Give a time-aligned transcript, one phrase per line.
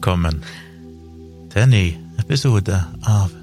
[0.00, 0.38] velkommen
[1.52, 1.86] til en ny
[2.22, 2.72] episode
[3.04, 3.34] av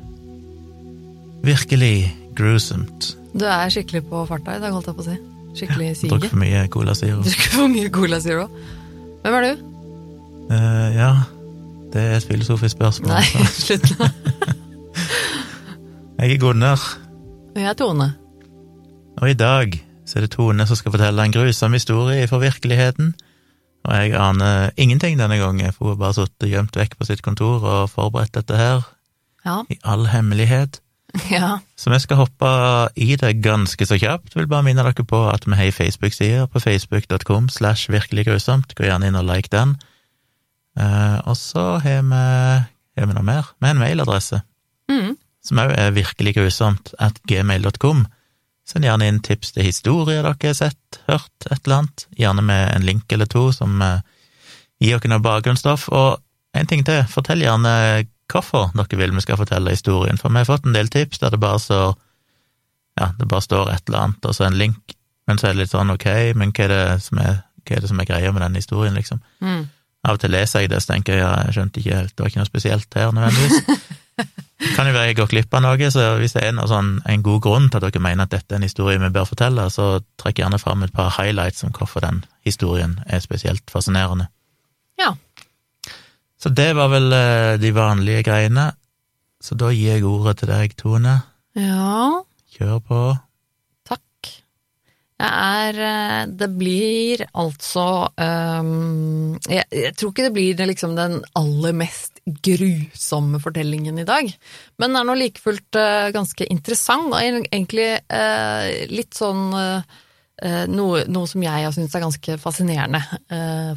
[1.46, 3.12] Virkelig grusomt.
[3.38, 5.18] Du er skikkelig på farta i dag, holdt jeg på å si.
[5.60, 6.32] Skikkelig ja, Drukket sige.
[6.32, 7.20] for mye Cola Zero.
[7.28, 8.48] Drukket for mye Cola Zero.
[9.22, 9.62] Hvem er du?
[10.50, 11.12] Uh, ja,
[11.94, 13.14] det er et filosofisk spørsmål.
[13.14, 14.10] Nei, slutt nå.
[16.18, 16.90] Jeg er Gunnar,
[17.54, 18.10] Og jeg er Tone.
[19.22, 19.78] og i dag
[20.10, 23.14] så er det Tone som skal fortelle en grusom historie fra virkeligheten.
[23.88, 27.22] Og jeg aner ingenting denne gangen, for hun har bare sittet gjemt vekk på sitt
[27.24, 28.84] kontor og forberedt dette her
[29.46, 29.62] Ja.
[29.72, 30.82] i all hemmelighet.
[31.32, 31.60] ja.
[31.80, 32.50] Så vi skal hoppe
[33.00, 34.36] i det ganske så kjapt.
[34.36, 38.76] Vil bare minne dere på at vi har ei Facebook-side på facebook.com slash virkelig grusomt.
[38.76, 39.78] Gå gjerne inn og like den.
[40.78, 42.20] Eh, og så har vi,
[43.00, 43.48] har vi noe mer.
[43.62, 44.42] Vi har en mailadresse,
[44.92, 45.16] Mm.
[45.44, 48.06] som òg er virkelig grusomt, at gmail.com.
[48.68, 52.08] Send gjerne inn tips til historier dere har sett, hørt, et eller annet.
[52.20, 54.02] Gjerne med en link eller to som eh,
[54.84, 55.88] gir dere noe bakgrunnsstoff.
[55.96, 57.72] Og en ting til, fortell gjerne
[58.28, 61.32] hvorfor dere vil vi skal fortelle historien, for vi har fått en del tips der
[61.32, 61.96] det bare står
[62.98, 64.96] ja, det bare står et eller annet, og så en link,
[65.30, 67.92] men så er det litt sånn ok, men hva er det som er, er, det
[67.92, 69.22] som er greia med den historien, liksom?
[69.40, 69.68] Mm.
[70.08, 72.24] Av og til leser jeg det, så tenker jeg ja, jeg skjønte ikke helt, det
[72.24, 73.94] var ikke noe spesielt her nødvendigvis.
[74.76, 77.26] kan jo være jeg går glipp av noe, så hvis det er noe sånn, en
[77.26, 80.00] god grunn til at dere mener at dette er en historie vi bør fortelle, så
[80.22, 84.30] trekk gjerne fram et par highlights om hvorfor den historien er spesielt fascinerende.
[84.98, 85.14] Ja.
[86.42, 88.72] Så det var vel eh, de vanlige greiene.
[89.42, 91.20] Så da gir jeg ordet til deg, Tone.
[91.58, 92.24] ja.
[92.58, 93.00] Kjør på.
[95.18, 101.20] Jeg er eh, Det blir altså um, jeg, jeg tror ikke det blir liksom den
[101.38, 104.28] aller mest grusomme fortellingen i dag,
[104.78, 110.66] men den er nå like fullt uh, ganske interessant, og egentlig uh, litt sånn eh,
[110.68, 113.00] noe, noe som jeg har syntes er ganske fascinerende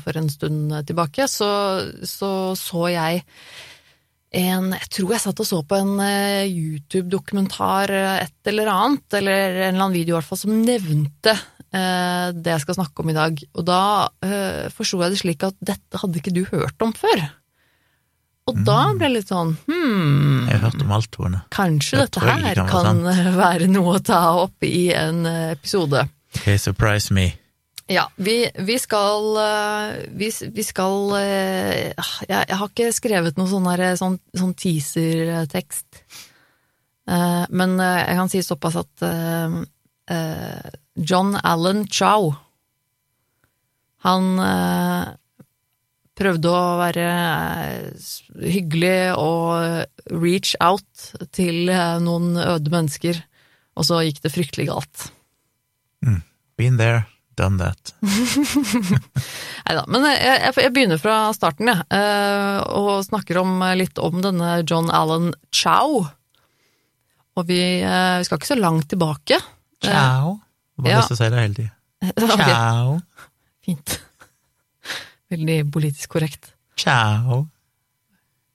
[0.02, 1.30] for en stund tilbake.
[1.30, 1.46] Så
[2.02, 3.22] så, så jeg
[4.30, 9.06] en Jeg tror jeg satt og så på en eh, YouTube-dokumentar, eh, et eller annet,
[9.18, 13.02] eller en eller annen video i hvert fall, som nevnte eh, det jeg skal snakke
[13.02, 13.42] om i dag.
[13.58, 17.26] Og da uh, forsto jeg det slik at dette hadde ikke du hørt om før.
[18.50, 21.42] Og da ble jeg litt sånn hmm, Jeg har hørt om alt, Tone.
[21.54, 26.06] kanskje dette her kan være kan være noe å ta opp i en eh, episode.
[26.36, 27.32] Okay, surprise me.
[27.90, 33.50] Ja, vi, vi skal eh, Vi, vi skal eh, jeg, jeg har ikke skrevet noe
[33.50, 33.66] sånn,
[33.98, 36.04] sånn, sånn teaser-tekst.
[37.10, 39.56] Eh, men eh, jeg kan si såpass at eh,
[40.14, 40.70] eh,
[41.00, 42.30] John Allen Chow
[44.06, 45.10] Han eh,
[46.20, 48.10] prøvde å være eh,
[48.54, 53.18] hyggelig og reach out til eh, noen øde mennesker,
[53.74, 55.08] og så gikk det fryktelig galt.
[56.60, 57.06] Been there,
[57.40, 57.92] done that.
[59.66, 63.98] Nei da, men jeg, jeg, jeg begynner fra starten, jeg, ja, og snakker om, litt
[64.02, 66.04] om denne John Allen Chow.
[67.38, 69.38] Og vi, eh, vi skal ikke så langt tilbake.
[69.84, 70.36] Ciao.
[70.80, 71.00] Bare ja.
[71.00, 71.76] lyst til å si det hele tiden.
[72.00, 73.00] Okay.
[73.66, 73.96] Fint.
[75.32, 76.52] Veldig politisk korrekt.
[76.80, 77.44] Chow.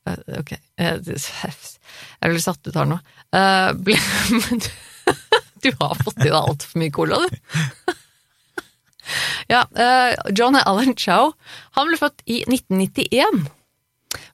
[0.09, 0.52] Eh, Ok.
[0.78, 2.97] Eh, det- Jeg blir satt ut her nå.
[3.34, 3.72] Eh,
[5.62, 7.96] du har fått i deg altfor mye cola, du.
[9.51, 11.33] Ja, eh, John Allen Chow
[11.77, 13.45] han ble født i 1991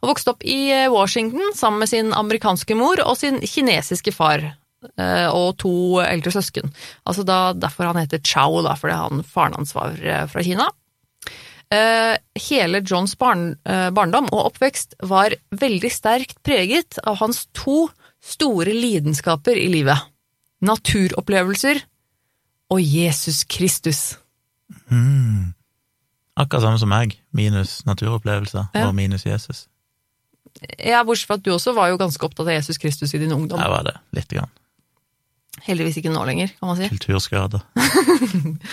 [0.02, 4.44] og vokste opp i eh, Washington sammen med sin amerikanske mor og sin kinesiske far
[4.46, 5.74] eh, og to
[6.04, 6.72] eldre søsken.
[7.06, 9.98] Altså da, Derfor han heter Chow, da, fordi han, faren hans var
[10.32, 10.70] fra Kina.
[11.72, 17.86] Hele Johns barn, barndom og oppvekst var veldig sterkt preget av hans to
[18.20, 20.10] store lidenskaper i livet.
[20.68, 21.80] Naturopplevelser
[22.72, 24.21] og Jesus Kristus.
[24.92, 25.54] Mm.
[26.40, 28.88] Akkurat samme som meg, minus naturopplevelser Ja.
[28.88, 29.68] og minus Jesus.
[30.78, 33.32] Ja, Bortsett fra at du også var jo ganske opptatt av Jesus Kristus i din
[33.32, 33.60] ungdom.
[33.60, 34.50] Jeg var det, lite grann.
[35.62, 36.90] Heldigvis ikke nå lenger, kan man si.
[36.90, 37.62] Kulturskader.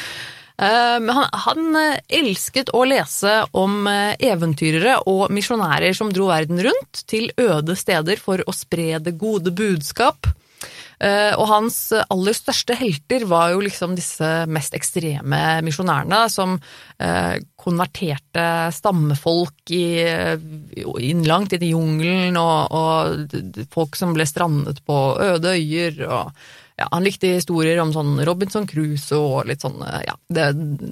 [0.59, 6.27] Eh, Men han, han eh, elsket å lese om eh, eventyrere og misjonærer som dro
[6.33, 10.27] verden rundt til øde steder for å spre det gode budskap.
[10.99, 16.57] Eh, Og hans aller største helter var jo liksom disse mest ekstreme misjonærene som
[16.99, 19.85] eh, konverterte stammefolk i,
[21.11, 26.03] inn langt inn i jungelen, og, og folk som ble strandet på øde øyer.
[26.09, 26.33] og
[26.79, 30.49] ja, Han likte historier om sånn Robinson Crusoe og litt sånn Ja, det,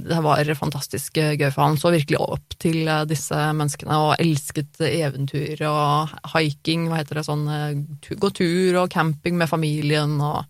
[0.09, 1.79] det var fantastisk gøy for han.
[1.79, 7.27] Så virkelig opp til eh, disse menneskene og elsket eventyr og hiking, hva heter det,
[7.29, 10.45] sånn eh, gå tur og camping med familien og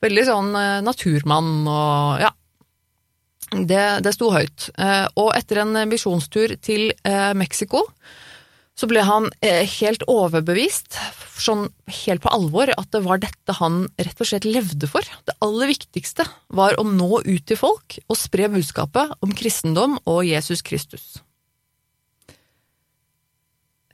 [0.00, 2.30] Veldig sånn eh, naturmann og ja.
[3.50, 4.70] Det, det sto høyt.
[4.80, 7.82] Eh, Og etter en misjonstur til eh, Mexico
[8.78, 10.96] så ble han eh, helt overbevist,
[11.40, 11.66] sånn
[12.04, 15.04] helt på alvor, at det var dette han rett og slett levde for.
[15.28, 16.24] Det aller viktigste
[16.56, 21.18] var å nå ut til folk og spre budskapet om kristendom og Jesus Kristus.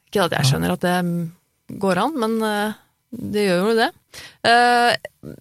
[0.07, 2.79] Ikke at jeg skjønner at det går an, men eh,
[3.11, 3.91] det gjør jo det.
[4.47, 5.35] Eh,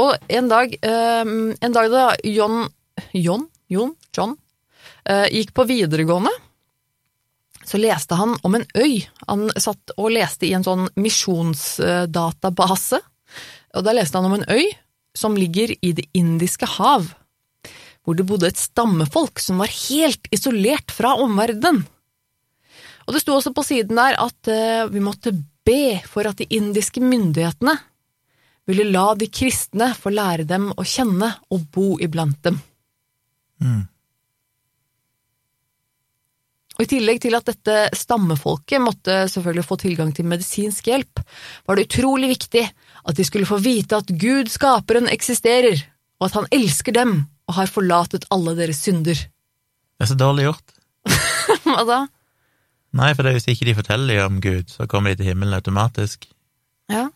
[0.00, 2.68] og en dag, en dag da John
[3.16, 3.48] John?
[3.66, 3.96] John?
[4.14, 4.36] John?
[5.34, 6.30] Gikk på videregående
[7.70, 9.04] så leste han om en øy.
[9.28, 12.98] Han satt og leste i en sånn misjonsdatabase,
[13.78, 14.66] og da leste han om en øy
[15.14, 17.12] som ligger i Det indiske hav,
[18.02, 21.84] hvor det bodde et stammefolk som var helt isolert fra omverdenen.
[23.06, 25.34] Og det sto også på siden der at uh, vi måtte
[25.66, 27.76] be for at de indiske myndighetene
[28.70, 32.60] ville la de kristne få lære dem å kjenne og bo iblant dem.
[33.60, 33.82] Mm.
[36.80, 41.20] Og I tillegg til at dette stammefolket måtte selvfølgelig få tilgang til medisinsk hjelp,
[41.68, 45.82] var det utrolig viktig at de skulle få vite at Gud, skaperen, eksisterer,
[46.16, 47.12] og at han elsker dem
[47.50, 49.20] og har forlatet alle deres synder.
[49.20, 50.72] Det er så dårlig gjort.
[51.68, 52.00] Hva da?
[52.96, 55.60] Nei, for det er hvis ikke de forteller om Gud, så kommer de til himmelen
[55.60, 56.24] automatisk.
[56.88, 57.10] Ja.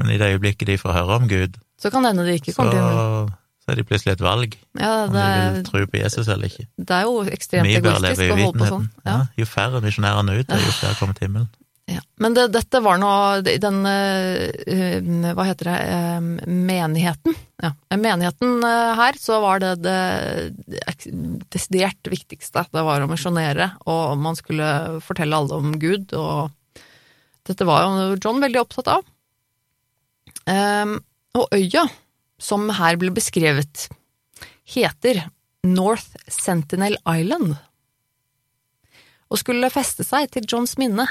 [0.00, 2.56] Men i det øyeblikket de får høre om Gud, så kan det hende de ikke
[2.56, 5.24] kommer til himmelen så er det plutselig et valg ja, om de
[5.56, 6.64] vil tro på Jesus eller ikke.
[6.82, 8.88] Det er jo ekstremt egoistisk å holde på sånn.
[9.04, 9.12] Ja.
[9.12, 11.50] Ja, jo færre misjonærene ut, jo flere kommer til himmelen.
[11.90, 12.00] Ja.
[12.22, 13.12] Men det, dette var nå
[13.42, 17.34] den uh, Hva heter det uh, Menigheten.
[17.62, 17.72] Ja.
[17.94, 19.98] Menigheten her, så var det det
[21.52, 22.64] desidert viktigste.
[22.70, 26.50] Det var å misjonere, og man skulle fortelle alle om Gud, og
[27.46, 29.06] dette var jo John veldig opptatt av.
[30.46, 30.98] Um,
[31.38, 31.86] og øya
[32.42, 33.86] som her ble beskrevet,
[34.66, 35.22] heter
[35.66, 37.54] North Sentinel Island,
[39.32, 41.06] og skulle feste seg til Johns minne.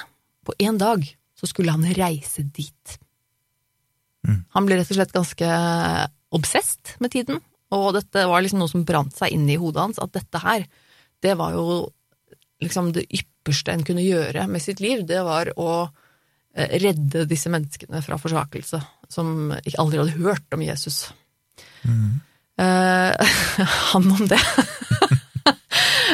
[0.46, 1.06] På en dag
[1.38, 2.98] så skulle han reise dit.
[4.28, 4.44] Mm.
[4.54, 5.48] Han ble rett og slett ganske
[6.36, 7.42] obsesst med tiden,
[7.74, 10.68] og dette var liksom noe som brant seg inn i hodet hans, at dette her,
[11.24, 11.66] det var jo
[12.62, 15.72] liksom det ypperste en kunne gjøre med sitt liv, det var å
[16.54, 21.08] eh, redde disse menneskene fra forsakelse, som aldri hadde hørt om Jesus.
[21.88, 22.20] Mm.
[22.62, 23.14] Uh,
[23.92, 24.42] han om det.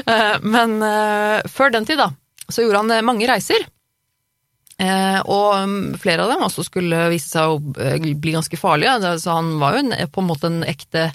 [0.08, 2.12] uh, men uh, før den tid, da,
[2.48, 3.68] så gjorde han mange reiser.
[5.26, 7.58] og mm, flere av dem også skulle vise seg å
[8.22, 9.18] bli ganske farlige.
[9.18, 11.08] Så han var jo en, på en måte en ekte,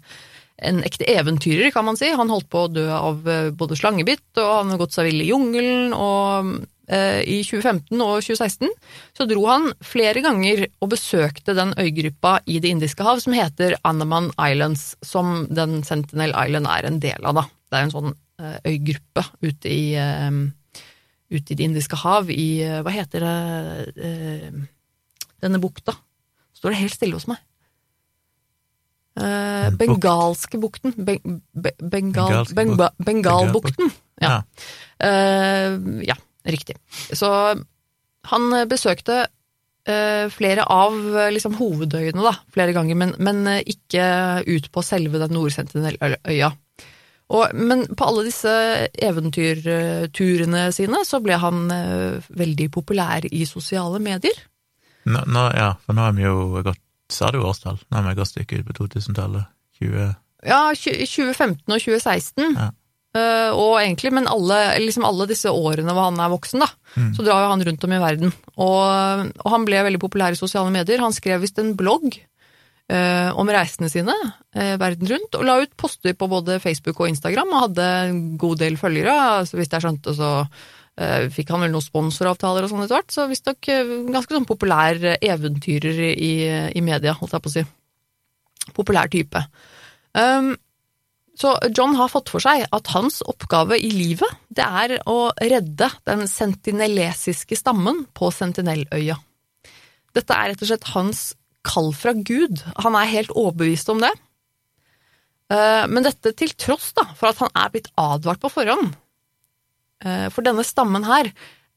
[0.59, 2.11] en ekte eventyrer, kan man si.
[2.11, 3.23] Han holdt på å dø av
[3.55, 8.17] både slangebitt, og han har gått seg vill i jungelen, og Eh, i 2015 og
[8.25, 8.71] 2016
[9.17, 13.77] så dro han flere ganger og besøkte den øygruppa i Det indiske hav som heter
[13.87, 17.39] Anaman Islands, som den Sentinel Island er en del av.
[17.39, 17.45] da.
[17.71, 18.11] Det er en sånn
[18.43, 20.83] eh, øygruppe ute i, eh,
[21.31, 22.49] ute i Det indiske hav i
[22.83, 24.11] Hva heter det
[25.43, 25.95] Denne bukta?
[26.55, 27.39] Står det helt stille hos meg.
[29.79, 30.95] Bengalske bukten.
[30.97, 33.91] Ben, bengal, bengal, Bengalbukten.
[34.23, 34.43] Ja.
[35.01, 36.17] Ja.
[36.49, 36.77] Riktig.
[37.15, 37.29] Så
[38.31, 40.97] han besøkte uh, flere av
[41.35, 44.05] liksom, hovedøyene da, flere ganger, men, men uh, ikke
[44.49, 46.53] ut på selve den Nordsentineløya.
[47.55, 48.53] men på alle disse
[48.93, 51.65] eventyrturene sine så ble han
[52.29, 54.37] veldig populær i sosiale medier.
[55.05, 56.79] Nå, nå, ja, for nå har vi jo gått
[57.13, 57.81] Sa du årstall?
[57.91, 59.51] Nå har vi gått stykke ut på 2000-tallet.
[59.83, 60.13] 20...
[60.49, 62.55] Ja, 2015 og 2016.
[62.57, 62.71] Ja.
[63.13, 67.11] Uh, og egentlig, men alle, liksom alle, disse årene hvor han er voksen, da, mm.
[67.19, 68.33] så drar jo han rundt om i verden.
[68.57, 71.03] Og, og, han ble veldig populær i sosiale medier.
[71.05, 74.15] Han skrev visst en blogg eh, om reisene sine
[74.57, 78.23] eh, verden rundt, og la ut poster på både Facebook og Instagram, og hadde en
[78.41, 79.19] god del følgere.
[79.45, 80.39] Så hvis jeg skjønte, så
[81.33, 83.13] fikk han vel noen sponsoravtaler og sånn etter hvert.
[83.13, 83.69] Så visstnok
[84.13, 86.35] ganske sånn populær eventyrer i,
[86.77, 87.63] i media, holdt jeg på å si.
[88.77, 89.41] Populær type.
[90.13, 90.53] Um,
[91.43, 95.89] så John har fått for seg at hans oppgave i livet, det er å redde
[96.07, 99.19] den sentinelesiske stammen på Sentinelløya.
[100.15, 101.23] Dette er rett og slett hans
[101.67, 102.61] kall fra Gud.
[102.85, 104.13] Han er helt overbevist om det.
[105.53, 108.95] Eh, men dette til tross da, for at han er blitt advart på forhånd.
[110.05, 111.31] Eh, for denne stammen her,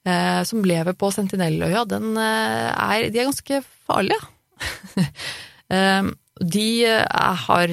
[0.05, 4.22] eh, som lever på Sentinelløya, den er, de er ganske farlige.
[6.45, 7.72] De har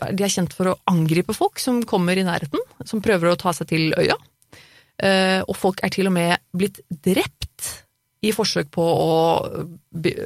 [0.00, 3.52] de er kjent for å angripe folk som kommer i nærheten, som prøver å ta
[3.56, 4.16] seg til øya.
[5.02, 7.70] Eh, og folk er til og med blitt drept
[8.24, 9.14] i forsøk på å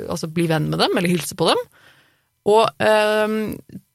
[0.09, 1.63] altså bli venn med dem, eller hilse på dem.
[2.49, 3.37] Og eh,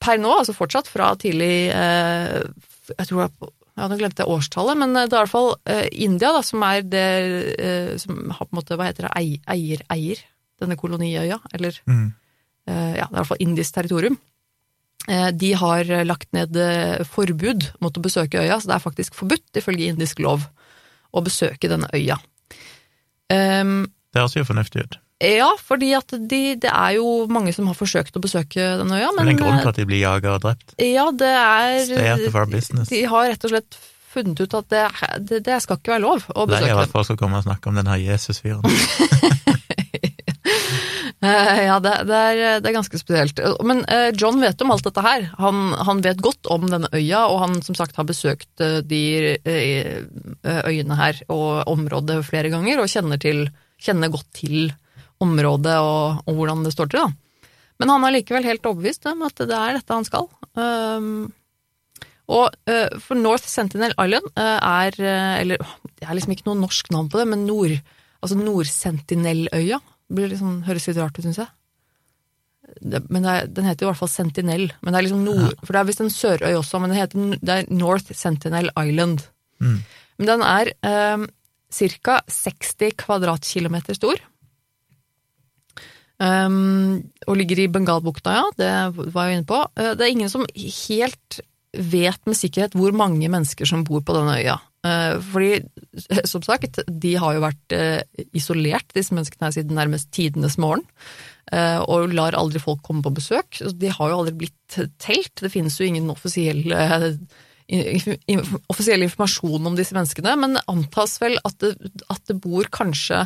[0.02, 2.42] per nå, altså fortsatt fra tidlig eh,
[2.98, 5.48] Jeg tror det er ja, nå glemte jeg årstallet, men det er i hvert fall
[6.06, 7.06] India da, som er det
[7.98, 10.20] som har på en måte, hva heter det, eier, eier,
[10.62, 12.12] denne koloniøya, eller Mm.
[12.70, 14.18] eh, ja, det er i hvert fall indisk territorium.
[15.08, 19.14] Eh, de har lagt ned eh, forbud mot å besøke øya, så det er faktisk
[19.18, 20.46] forbudt ifølge indisk lov
[21.14, 22.16] å besøke denne øya.
[23.32, 24.98] Um, Det høres jo fornuftig ut.
[25.24, 29.10] ja, fordi at de, det er jo mange som har forsøkt å besøke denne øya,
[29.16, 30.74] Det er en grunn til at de blir jaga og drept.
[30.78, 31.32] eh, ja, det
[31.88, 32.88] Stay out of our er business.
[32.88, 33.78] De har rett og slett
[34.14, 34.82] funnet ut at det,
[35.26, 36.88] det, det skal ikke være lov å besøke Lei Det av dem.
[36.88, 38.62] at folk skal komme og snakke om den her Jesus-fyren.
[41.24, 43.40] Eh, Ja, det, det, er, det er ganske spesielt.
[43.64, 45.28] Men eh, John vet om alt dette her.
[45.40, 49.02] Han, han vet godt om denne øya, og han som sagt har besøkt eh, de
[49.44, 53.46] øyene her og området flere ganger, og kjenner, til,
[53.80, 54.74] kjenner godt til
[55.24, 57.06] området og, og hvordan det står til.
[57.06, 57.48] Da.
[57.80, 60.28] Men han er likevel helt overbevist om at det er dette han skal.
[60.58, 61.32] Um,
[62.34, 64.94] og uh, for North Sentinel Island uh, er
[65.42, 65.60] Eller
[65.98, 67.74] det er liksom ikke noe norsk navn på det, men nord,
[68.20, 69.80] altså Nord-Sentinelløya.
[70.12, 71.52] Blir liksom, høres litt rart ut, syns jeg.
[72.80, 74.66] Det, men det er, den heter jo i hvert fall Sentinel.
[74.80, 77.38] Men det er liksom nord, For det er visst en sørøy også, men det, heter,
[77.40, 79.26] det er North Sentinel Island.
[79.62, 79.80] Mm.
[80.20, 81.26] Men den er eh,
[81.74, 82.20] ca.
[82.30, 84.22] 60 kvadratkilometer stor.
[86.22, 88.44] Um, og ligger i Bengalbukta, ja.
[88.56, 88.70] Det
[89.12, 89.60] var jeg jo inne på.
[89.80, 91.40] Eh, det er ingen som helt
[91.78, 94.58] vet med sikkerhet hvor mange mennesker som bor på denne øya.
[94.84, 95.62] Eh, fordi,
[96.28, 98.02] som sagt, de har jo vært eh,
[98.36, 100.84] isolert, disse menneskene her, siden nærmest tidenes morgen.
[101.52, 103.60] eh, og lar aldri folk komme på besøk.
[103.80, 105.34] De har jo aldri blitt telt.
[105.40, 106.08] Det finnes jo ingen
[108.28, 111.74] inf- offisiell informasjon om disse menneskene, men det antas vel at det,
[112.12, 113.22] at det bor kanskje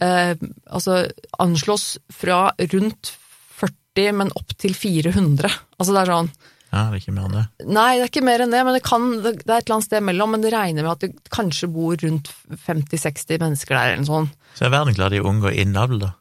[0.00, 0.34] eh,
[0.66, 1.04] Altså
[1.38, 3.12] anslås fra rundt
[3.60, 5.48] 40, men opp til 400.
[5.78, 6.32] Altså det er sånn
[6.76, 7.44] Ja, det er ikke mer enn det.
[7.72, 9.86] Nei, det er ikke mer enn det, men det, kan, det er et eller annet
[9.88, 10.34] sted mellom.
[10.36, 12.28] Men det regner med at det kanskje bor rundt
[12.66, 14.36] 50-60 mennesker der, eller noe sånt.
[14.58, 16.12] Så er verden glad i å unngå innavl, da.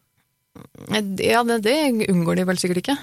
[1.20, 1.76] Ja, det, det
[2.08, 2.96] unngår de vel sikkert ikke.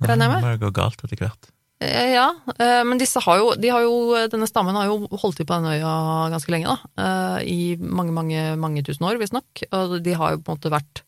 [0.00, 0.40] Regner jeg med.
[0.40, 1.50] Det må jo gå galt etter hvert.
[1.84, 3.98] Eh, Ja, eh, men disse har jo, de har jo,
[4.32, 5.92] denne stammen har jo holdt til på denne øya
[6.32, 7.04] ganske lenge, da.
[7.04, 9.66] eh, I mange, mange, mange tusen år, visstnok.
[9.78, 11.04] Og de har jo på en måte vært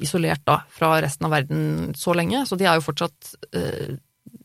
[0.00, 1.64] isolert da, fra resten av verden
[1.98, 3.34] så lenge, så de er jo fortsatt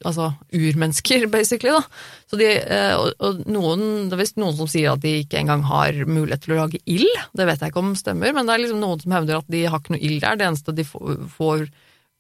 [0.06, 1.74] altså urmennesker, basically.
[1.76, 1.82] da.
[2.30, 5.40] Så de, eh, og, og noen, det er visst noen som sier at de ikke
[5.42, 7.10] engang har mulighet til å lage ild.
[7.38, 9.66] Det vet jeg ikke om stemmer, men det er liksom noen som hevder at de
[9.68, 10.40] har ikke noe ild der.
[10.40, 11.68] Det eneste de får,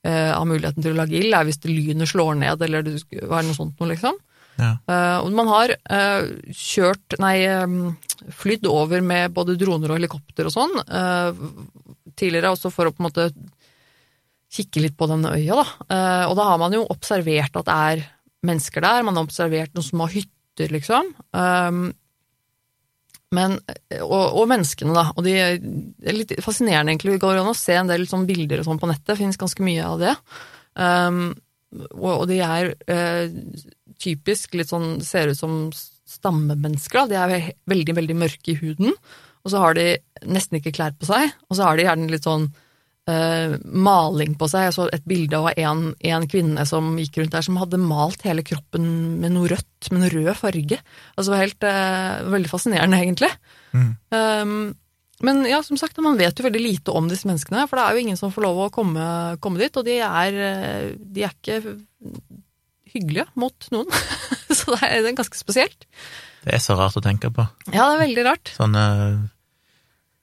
[0.07, 3.47] eh, av muligheten til å lage ild, er hvis lynet slår ned, eller det er
[3.47, 4.19] noe sånt noe, liksom.
[4.59, 4.75] Ja.
[4.85, 7.95] Uh, og man har uh, kjørt, nei, um,
[8.41, 11.31] flydd over med både droner og helikopter og sånn uh,
[12.19, 13.29] tidligere, også for å på en måte
[14.51, 15.65] kikke litt på denne øya, da.
[15.95, 18.05] Eh, og da har man jo observert at det er
[18.47, 21.11] mennesker der, man har observert noen små hytter, liksom.
[21.37, 21.91] Um,
[23.31, 23.55] men,
[24.01, 25.05] og, og menneskene, da.
[25.15, 27.15] Og de er litt fascinerende, egentlig.
[27.15, 29.13] Det går an å se en del sånn bilder og sånn på nettet.
[29.13, 30.15] Det finnes ganske mye av det.
[30.75, 31.21] Um,
[31.71, 33.31] og, og de er eh,
[34.01, 35.55] typisk litt sånn Ser ut som
[36.11, 37.07] stammemennesker.
[37.07, 37.07] Da.
[37.07, 38.97] De er veldig, veldig mørke i huden.
[39.45, 39.85] Og så har de
[40.27, 41.31] nesten ikke klær på seg.
[41.47, 42.49] Og så har de gjerne litt sånn
[43.09, 44.67] eh, maling på seg.
[44.67, 48.25] Jeg så et bilde av en, en kvinne som gikk rundt der som hadde malt
[48.27, 48.85] hele kroppen
[49.23, 50.81] med noe rødt, med noe rød farge.
[51.15, 53.31] Altså det var helt, uh, veldig fascinerende, egentlig.
[53.71, 53.91] Mm.
[54.13, 54.55] Um,
[55.21, 57.97] men ja, som sagt, man vet jo veldig lite om disse menneskene, for det er
[57.97, 59.03] jo ingen som får lov å komme,
[59.43, 61.75] komme dit, og de er, eh, de er ikke
[62.91, 63.91] hyggelige mot noen.
[64.57, 65.85] Så det er, det er ganske spesielt.
[66.41, 67.45] Det er så rart å tenke på.
[67.69, 68.51] Ja, det er veldig rart.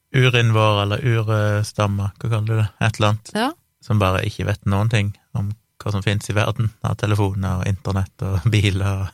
[0.09, 3.51] Sånne urinnvår eller urstammer, hva kaller du det, et eller annet, Ja.
[3.85, 7.67] som bare ikke vet noen ting om hva som finnes i verden av telefoner og
[7.69, 9.07] internett og biler og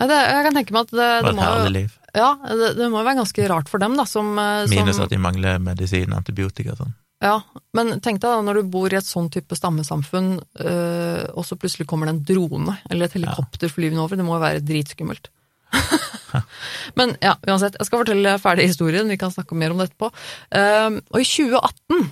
[0.00, 1.92] Ja, det, jeg kan tenke meg at det, det, et må, liv.
[2.14, 5.10] ja, det, det må være ganske rart for dem, da, som, eh, Minus som at
[5.10, 6.94] de mangler medisin antibiotika og sånn.
[7.22, 7.36] Ja,
[7.72, 11.54] men tenk deg da, når du bor i et sånn type stammesamfunn, øh, og så
[11.54, 15.30] plutselig kommer det en drone eller et helikopter flyvende over, det må jo være dritskummelt.
[16.98, 20.10] men ja, uansett, jeg skal fortelle ferdig historien, vi kan snakke mer om det etterpå.
[20.54, 22.10] Um, og i 2018,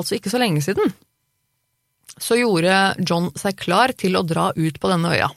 [0.00, 0.94] altså ikke så lenge siden,
[2.20, 5.30] så gjorde John seg klar til å dra ut på denne øya.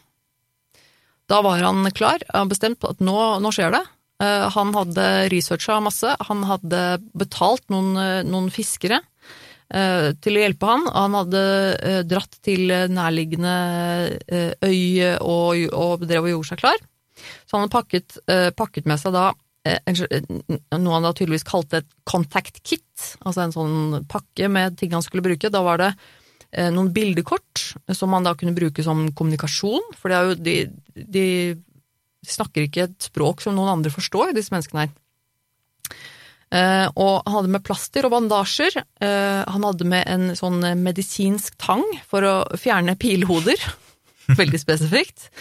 [1.32, 3.84] Da var han klar, han bestemt på at nå, nå skjer det.
[4.24, 6.82] Eh, Han hadde researcha masse, han hadde
[7.18, 7.96] betalt noen,
[8.28, 9.00] noen fiskere
[9.74, 10.88] eh, til å hjelpe han.
[10.92, 11.44] Han hadde
[11.80, 13.56] eh, dratt til nærliggende
[14.28, 16.84] eh, øy og, og drev og gjorde seg klar.
[17.46, 19.30] Så han hadde pakket, eh, pakket med seg da
[19.68, 19.80] eh,
[20.80, 25.06] noe han da tydeligvis kalte et contact kit, altså en sånn pakke med ting han
[25.06, 25.52] skulle bruke.
[25.54, 25.92] Da var det
[26.52, 30.58] eh, noen bildekort som han da kunne bruke som kommunikasjon, for det er jo de,
[31.20, 31.28] de
[32.28, 34.94] snakker ikke et språk som noen andre forstår, disse menneskene her.
[36.54, 38.78] Eh, og han hadde med plaster og bandasjer.
[38.78, 43.58] Eh, han hadde med en sånn medisinsk tang for å fjerne pilhoder.
[44.40, 45.32] Veldig spesifikt.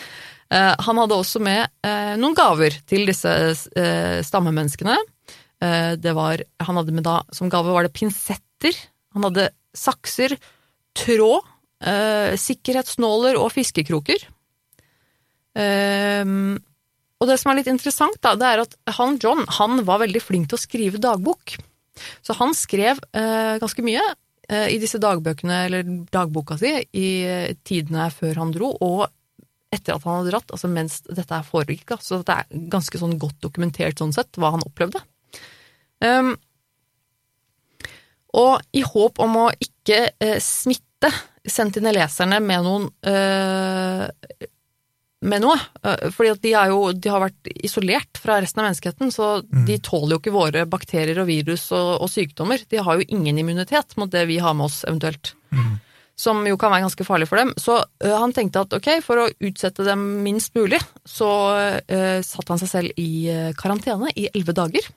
[0.53, 4.99] Eh, han hadde også med eh, noen gaver til disse eh, stammemenneskene.
[5.63, 8.75] Var, han hadde med da, Som gave var det pinsetter.
[9.15, 9.45] Han hadde
[9.79, 10.35] sakser,
[10.99, 11.47] tråd,
[12.43, 14.25] sikkerhetsnåler og fiskekroker.
[15.55, 16.57] Um,
[17.23, 20.23] og det som er litt interessant, da, det er at han John han var veldig
[20.25, 21.55] flink til å skrive dagbok.
[22.27, 24.03] Så han skrev eh, ganske mye
[24.49, 27.11] eh, i disse dagbøkene, eller dagboka si, i
[27.63, 29.07] tidene før han dro, og
[29.73, 31.97] etter at han hadde dratt, altså mens dette foregikk.
[32.05, 35.03] Så det er ganske sånn godt dokumentert sånn sett, hva han opplevde.
[36.03, 36.35] Um,
[38.39, 41.11] og i håp om å ikke eh, smitte
[41.43, 44.49] sentineleserne med noen eh,
[45.23, 45.59] med noe.
[45.85, 49.65] Eh, fordi de, jo, de, har vært isolert fra resten av menneskeheten, så mm.
[49.69, 52.65] de tåler jo ikke våre bakterier og virus og, og, sykdommer.
[52.71, 55.35] De har jo ingen immunitet mot det vi har med oss, eventuelt.
[55.55, 55.75] Mm.
[56.19, 57.53] Som jo kan være ganske farlig for dem.
[57.61, 62.53] Så uh, han tenkte at ok, for å utsette dem minst mulig, så uh, satte
[62.53, 64.91] han seg selv i uh, karantene i elleve dager.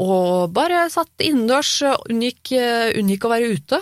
[0.00, 2.54] og bare satt innendørs, unngikk,
[2.96, 3.80] unngikk å være ute,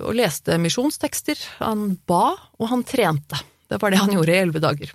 [0.00, 1.42] og leste misjonstekster.
[1.58, 3.36] Han ba, og han trente.
[3.68, 4.94] Det var det han gjorde i elleve dager.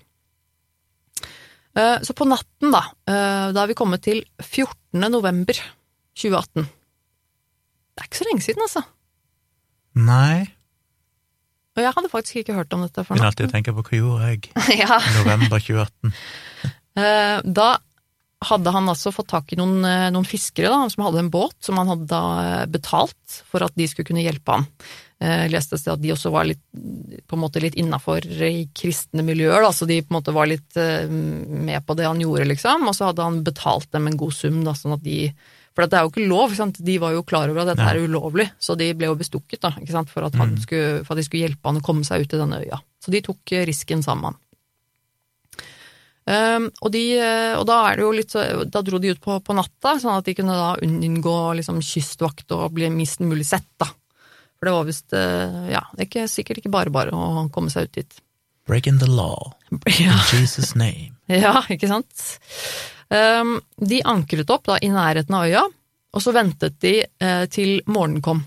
[1.76, 5.10] Eh, så på natten, da, eh, da er vi kommet til 14.
[5.10, 5.58] november
[6.14, 6.68] 2018.
[7.94, 8.84] Det er ikke så lenge siden, altså.
[10.00, 10.44] Nei.
[11.74, 13.26] Og jeg hadde faktisk ikke hørt om dette før nå.
[13.26, 14.52] Alltid tenke på hva gjorde jeg
[14.84, 15.00] ja.
[15.20, 16.14] november 2018.
[16.94, 17.72] Eh, da
[18.46, 19.80] hadde han altså fått tak i noen,
[20.14, 22.20] noen fiskere da, som hadde en båt som han hadde
[22.70, 24.68] betalt for at de skulle kunne hjelpe ham
[25.24, 26.62] eh, leste at de også var litt,
[27.28, 30.50] på en måte litt innafor i kristne miljøer, da, så de på en måte var
[30.50, 32.88] litt eh, med på det han gjorde, liksom.
[32.90, 35.20] Og så hadde han betalt dem en god sum, da, sånn at de
[35.74, 36.78] For det er jo ikke lov, sant?
[36.86, 37.96] de var jo klar over at dette ja.
[37.96, 39.72] er ulovlig, så de ble jo bestukket da?
[40.12, 40.58] For, at mm.
[40.62, 42.78] skulle, for at de skulle hjelpe han å komme seg ut til denne øya.
[43.02, 44.38] Så de tok risken sammen.
[46.24, 47.02] Um, og, de,
[47.58, 47.78] og, da
[48.16, 51.34] litt så, Da dro de ut på, på natta, sånn at de kunne da unngå
[51.60, 53.90] liksom, kystvakt og bli minst mulig sett, da.
[54.56, 57.74] For det var visst eh, Ja, det er ikke, sikkert ikke bare bare å komme
[57.74, 58.22] seg ut dit.
[58.70, 59.52] Breaking the law.
[60.00, 60.16] Ja.
[60.16, 61.12] In Jesus' name.
[61.28, 62.14] Ja, ikke sant.
[63.14, 65.64] Um, de ankret opp da i nærheten av øya,
[66.14, 68.42] og så ventet de uh, til morgenen kom.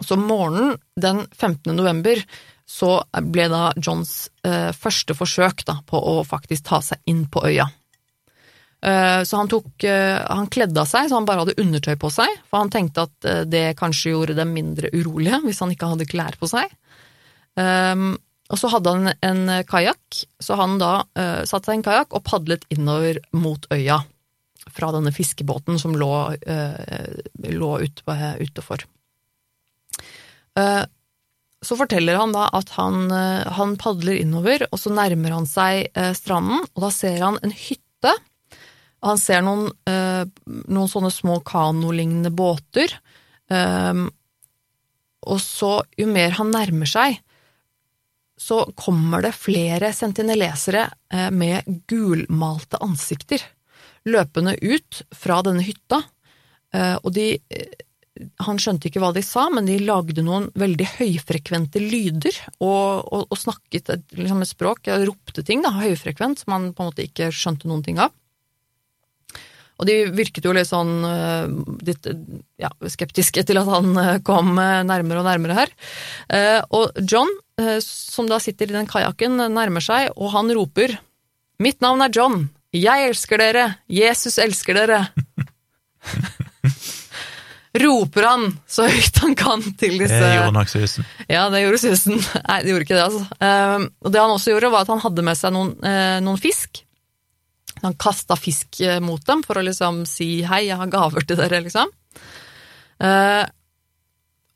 [0.00, 1.72] Så morgenen den 15.
[1.72, 2.20] november
[2.68, 2.98] så
[3.32, 7.70] ble da Johns uh, første forsøk da, på å faktisk ta seg inn på øya.
[8.84, 12.10] Eh, så han tok eh, Han kledde av seg, så han bare hadde undertøy på
[12.12, 15.88] seg, for han tenkte at eh, det kanskje gjorde dem mindre urolige hvis han ikke
[15.94, 16.72] hadde klær på seg.
[18.54, 20.92] Og så hadde han en kajakk, så han da
[21.42, 23.98] satte seg i en kajakk og padlet innover mot øya
[24.70, 26.10] fra denne fiskebåten som lå,
[27.50, 28.84] lå utenfor.
[31.64, 33.10] Så forteller han da at han,
[33.58, 38.14] han padler innover, og så nærmer han seg stranden, og da ser han en hytte
[39.04, 40.24] Og han ser noen, eh,
[40.72, 42.94] noen sånne små kanolignende båter.
[45.24, 47.20] Og så, jo mer han nærmer seg,
[48.40, 53.42] så kommer det flere sentinelesere eh, med gulmalte ansikter
[54.04, 56.02] løpende ut fra denne hytta.
[56.74, 57.38] Eh, og de
[58.46, 63.24] Han skjønte ikke hva de sa, men de lagde noen veldig høyfrekvente lyder og, og,
[63.26, 67.02] og snakket et, liksom et språk, ropte ting da, høyfrekvent, som han på en måte
[67.08, 68.14] ikke skjønte noen ting av.
[69.80, 71.50] Og de virket jo litt sånn eh,
[71.88, 72.06] litt,
[72.62, 75.74] ja, skeptiske til at han eh, kom eh, nærmere og nærmere her.
[76.74, 77.30] Og John,
[77.84, 80.90] som da sitter i den kajakken, nærmer seg, og han roper
[81.62, 82.48] Mitt navn er John.
[82.74, 83.76] Jeg elsker dere.
[83.86, 85.04] Jesus elsker dere.
[87.84, 91.06] roper han så høyt han kan til disse Det gjorde nok susen.
[91.30, 92.18] Ja, det gjorde susen.
[92.48, 93.22] Nei, det gjorde ikke det, altså.
[94.02, 95.70] Og det han også gjorde, var at han hadde med seg noen,
[96.26, 96.82] noen fisk
[97.84, 101.36] han kasta fisk eh, mot dem for å liksom si 'hei, jeg har gaver til
[101.36, 101.90] dere', liksom.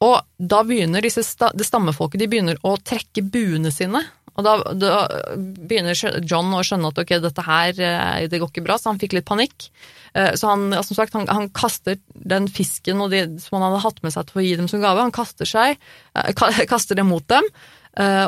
[0.04, 1.24] Og da begynner disse
[1.58, 4.04] det stammefolket de begynner å trekke buene sine.
[4.38, 4.98] Og da, da,
[5.36, 9.00] begynner John å skjønne at ok, dette her eh, det går ikke bra, så han
[9.02, 9.70] fikk litt panikk.
[10.08, 14.14] Så han, som sagt, han, han kaster den fisken de, som han hadde hatt med
[14.14, 15.76] seg til å gi dem som gave, han kaster, seg,
[16.72, 17.44] kaster det mot dem.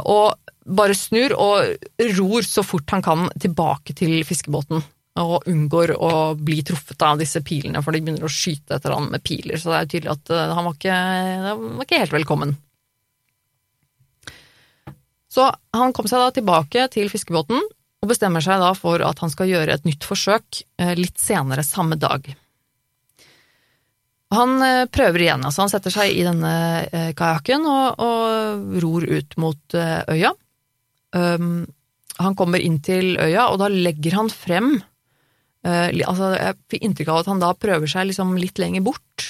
[0.04, 4.84] Og bare snur og ror så fort han kan tilbake til fiskebåten.
[5.20, 9.10] Og unngår å bli truffet av disse pilene, for de begynner å skyte etter han
[9.12, 9.60] med piler.
[9.60, 10.98] Så det er jo tydelig at eh, han var ikke,
[11.54, 12.54] var ikke helt velkommen.
[15.30, 17.60] Så han kom seg da tilbake til fiskebåten,
[18.00, 21.66] og bestemmer seg da for at han skal gjøre et nytt forsøk eh, litt senere
[21.66, 22.24] samme dag.
[24.34, 29.36] Han eh, prøver igjen, altså han setter seg i denne kajakken og, og ror ut
[29.42, 30.32] mot øya.
[31.10, 31.66] Um,
[32.20, 34.76] han kommer inn til øya, og da legger han frem
[35.92, 39.26] li- altså Jeg fikk inntrykk av at han da prøver seg liksom litt lenger bort.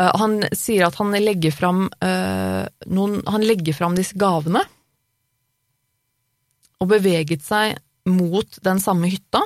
[0.00, 4.62] Uh, han sier at han legger fram uh, noen Han legger fram disse gavene,
[6.80, 7.76] og beveget seg
[8.08, 9.42] mot den samme hytta.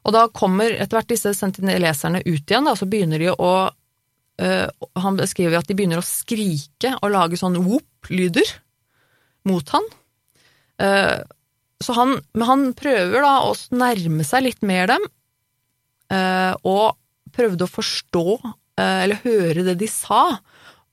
[0.00, 3.52] Og da kommer etter hvert disse sentineleserne ut igjen, da, så begynner de å
[4.40, 8.48] Han beskriver at de begynner å skrike og lage sånn whoop-lyder
[9.44, 9.88] mot han.
[10.80, 11.20] Eh,
[11.80, 15.06] så han, men han prøver da å nærme seg litt mer dem,
[16.12, 16.98] eh, og
[17.34, 20.24] prøvde å forstå eh, eller høre det de sa,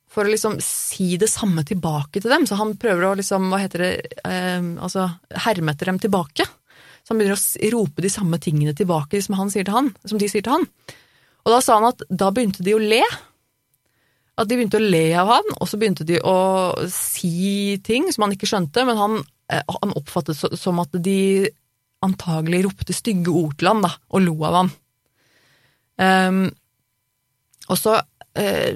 [0.08, 2.48] for å liksom si det samme tilbake til dem.
[2.50, 3.92] Så han prøver å liksom, hva heter det,
[4.26, 5.10] eh, altså
[5.46, 6.48] herme etter dem tilbake.
[7.04, 10.20] Så han begynner å rope de samme tingene tilbake som, han sier til han, som
[10.20, 10.66] de sier til han.
[11.46, 13.04] Og da sa han at da begynte de å le.
[14.38, 16.38] At de begynte å le av han, og så begynte de å
[16.92, 21.48] si ting som han ikke skjønte, men han, han oppfattet som at de
[22.06, 24.72] antagelig ropte stygge ord til han, da, og lo av han.
[25.98, 26.44] Um,
[27.68, 28.72] og så uh,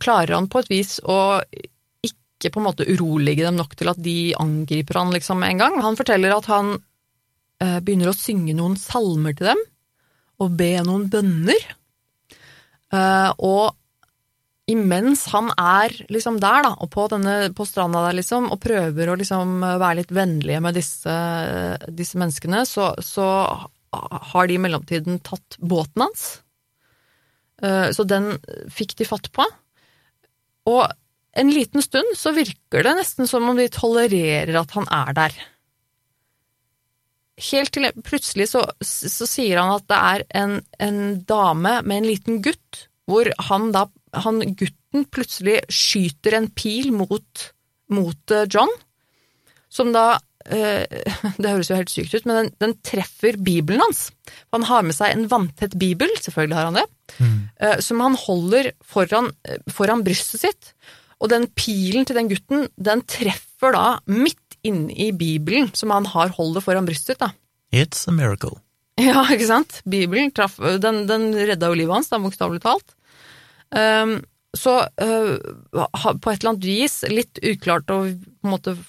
[0.00, 1.18] klarer han på et vis å
[2.04, 5.78] ikke på en måte urolige dem nok til at de angriper han liksom en gang.
[5.84, 9.64] Han forteller at han uh, begynner å synge noen salmer til dem,
[10.42, 11.70] og be noen bønner.
[12.94, 13.74] Uh, og
[14.70, 19.10] imens han er liksom der, da, og på, denne, på stranda der, liksom, og prøver
[19.12, 21.16] å liksom være litt vennlige med disse,
[21.92, 23.26] disse menneskene, så, så
[23.94, 26.24] har de i mellomtiden tatt båten hans.
[27.62, 28.32] Eh, Så den
[28.72, 29.44] fikk de fatt på.
[30.72, 30.84] Og
[31.34, 35.36] en liten stund så virker det nesten som om de tolererer at han er der.
[37.50, 42.08] Helt til plutselig så, så sier han at det er en, en dame med en
[42.08, 43.88] liten gutt, hvor han da
[44.24, 47.48] han, Gutten plutselig skyter en pil mot,
[47.92, 48.70] mot eh, John,
[49.72, 50.84] som da eh,
[51.40, 54.08] Det høres jo helt sykt ut, men den, den treffer bibelen hans.
[54.54, 56.86] Han har med seg en vanntett bibel, selvfølgelig har han det,
[57.18, 57.38] mm.
[57.84, 60.74] som han holder foran, eh, foran brystet sitt.
[61.22, 66.06] Og den pilen til den gutten, den treffer da midt inne i bibelen som han
[66.12, 67.24] har holder foran brystet sitt.
[67.24, 67.32] da.
[67.74, 68.58] It's a miracle.
[69.00, 69.80] Ja, ikke sant?
[69.90, 72.94] Bibelen traff, den, den redda jo livet hans, da, bokstavelig talt.
[73.74, 74.20] Um,
[74.54, 75.34] så uh,
[76.22, 78.04] på et eller annet vis, litt uklart å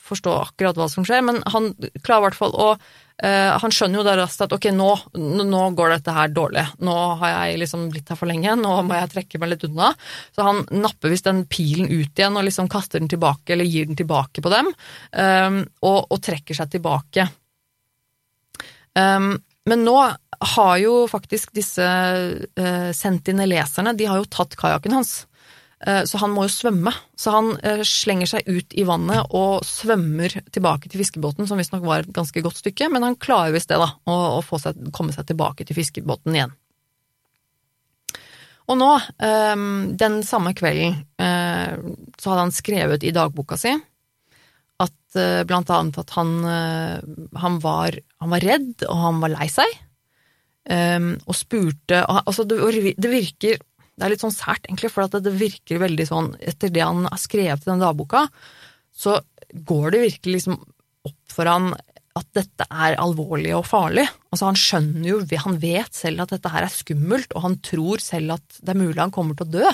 [0.05, 1.71] forstå akkurat hva som skjer, men han
[2.05, 5.63] klarer i hvert fall å uh, Han skjønner jo da raskt at ok, nå, nå
[5.77, 6.67] går dette her dårlig.
[6.85, 9.89] Nå har jeg liksom blitt her for lenge, nå må jeg trekke meg litt unna.
[10.35, 13.89] Så han napper visst den pilen ut igjen og liksom kaster den tilbake, eller gir
[13.89, 14.69] den tilbake på dem,
[15.17, 17.29] um, og, og trekker seg tilbake.
[18.95, 19.33] Um,
[19.69, 19.95] men nå
[20.55, 25.23] har jo faktisk disse uh, sentineleserne, de har jo tatt kajakken hans.
[25.79, 26.93] Eh, så han må jo svømme.
[27.19, 31.85] Så han eh, slenger seg ut i vannet og svømmer tilbake til fiskebåten, som visstnok
[31.85, 35.27] var et ganske godt stykke, men han klarer visst det, da, å, seg, komme seg
[35.29, 36.55] tilbake til fiskebåten igjen.
[38.65, 39.65] Og nå, eh,
[39.99, 41.75] den samme kvelden, eh,
[42.17, 43.75] så hadde han skrevet i dagboka si
[44.83, 46.97] at eh, blant annet at han, eh,
[47.39, 49.77] han, var, han var redd, og han var lei seg,
[50.67, 52.59] eh, og spurte og, Altså, det,
[52.97, 56.83] det virker Det er litt sånn sært, egentlig, for det virker veldig sånn Etter det
[56.83, 58.25] han har skrevet i den dagboka,
[58.91, 59.19] så
[59.55, 60.57] går det virkelig liksom
[61.05, 61.69] opp for han
[62.15, 64.05] at dette er alvorlig og farlig.
[64.31, 68.03] Altså Han skjønner jo, han vet selv at dette her er skummelt, og han tror
[68.03, 69.73] selv at det er mulig han kommer til å dø.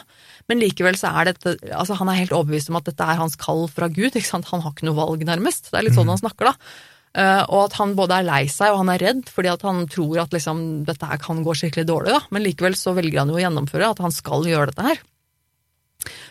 [0.50, 3.38] Men likevel så er dette altså Han er helt overbevist om at dette er hans
[3.40, 4.10] kall fra Gud.
[4.10, 4.50] ikke sant?
[4.50, 5.70] Han har ikke noe valg, nærmest.
[5.70, 6.74] Det er litt sånn han snakker, da.
[7.12, 9.84] Uh, og at han både er lei seg og han er redd, fordi at han
[9.92, 12.16] tror at liksom, dette her kan gå skikkelig dårlig.
[12.16, 12.22] da.
[12.34, 15.02] Men likevel så velger han jo å gjennomføre at han skal gjøre dette her.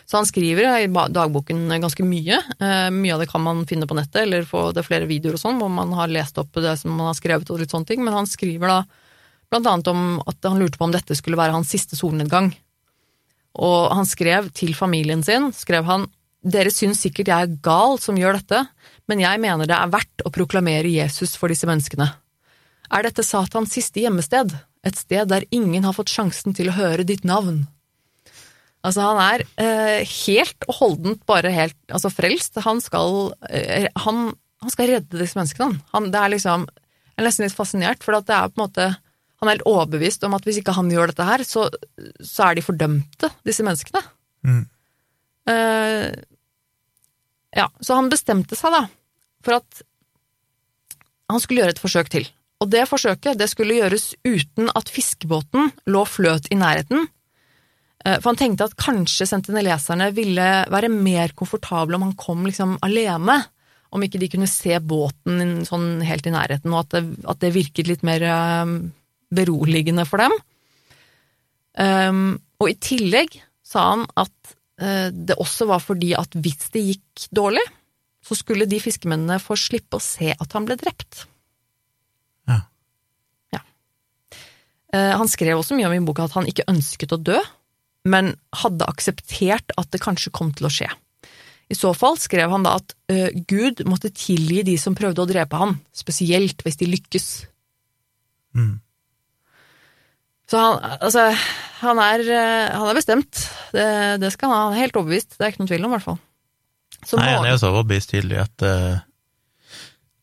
[0.05, 2.39] Så han skriver i dagboken ganske mye.
[2.59, 5.37] Eh, mye av det kan man finne på nettet, eller få det er flere videoer
[5.37, 7.87] og sånn, hvor man har lest opp det som man har skrevet og litt sånne
[7.87, 8.03] ting.
[8.03, 8.79] Men han skriver da
[9.51, 12.53] blant annet om at han lurte på om dette skulle være hans siste solnedgang.
[13.59, 16.07] Og han skrev til familien sin, skrev han
[16.41, 18.63] dere syns sikkert jeg er gal som gjør dette,
[19.11, 22.07] men jeg mener det er verdt å proklamere Jesus for disse menneskene.
[22.91, 27.05] Er dette Satans siste gjemmested, et sted der ingen har fått sjansen til å høre
[27.07, 27.67] ditt navn?
[28.81, 32.57] Altså, han er eh, helt og holdent bare helt altså frelst.
[32.65, 34.31] Han skal, eh, han,
[34.63, 35.77] han skal redde disse menneskene.
[35.93, 38.65] Han, det er liksom, jeg er nesten litt fascinert, for at det er på en
[38.65, 38.89] måte
[39.41, 41.63] han er helt overbevist om at hvis ikke han gjør dette her, så,
[42.21, 44.03] så er de fordømte, disse menneskene.
[44.45, 44.65] Mm.
[45.49, 46.11] Eh,
[47.51, 48.85] Ja, så han bestemte seg da
[49.43, 49.81] for at
[51.31, 52.27] han skulle gjøre et forsøk til.
[52.61, 57.09] Og det forsøket det skulle gjøres uten at fiskebåten lå fløt i nærheten.
[58.05, 62.77] Eh, For han tenkte at kanskje sentineleserne ville være mer komfortable om han kom liksom
[62.85, 63.41] alene,
[63.91, 67.55] om ikke de kunne se båten sånn helt i nærheten, og at det, at det
[67.57, 68.77] virket litt mer eh,
[69.31, 70.35] beroligende for dem.
[71.79, 76.81] Um, og i tillegg sa han at uh, det også var fordi at hvis det
[76.83, 77.63] gikk dårlig,
[78.21, 81.23] så skulle de fiskemennene få slippe å se at han ble drept.
[82.51, 82.59] Ja.
[83.55, 83.63] Ja.
[84.91, 87.39] Uh, han skrev også mye om i boka at han ikke ønsket å dø,
[88.07, 88.33] men
[88.63, 90.89] hadde akseptert at det kanskje kom til å skje.
[91.71, 95.29] I så fall skrev han da at eh, Gud måtte tilgi de som prøvde å
[95.29, 97.27] drepe ham, spesielt hvis de lykkes.
[98.57, 98.73] Mm.
[100.51, 101.29] Så han, altså,
[101.79, 103.45] han, er, eh, han er bestemt.
[103.71, 103.85] Det,
[104.19, 104.65] det skal han ha.
[104.65, 105.37] Han er helt overbevist.
[105.37, 106.19] Det er ikke noen tvil om, i hvert fall.
[107.07, 108.99] Så Nei, han er jo så overbevist tydelig at uh,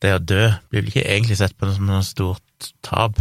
[0.03, 3.17] det å dø blir vel ikke egentlig sett på som noe stort tap.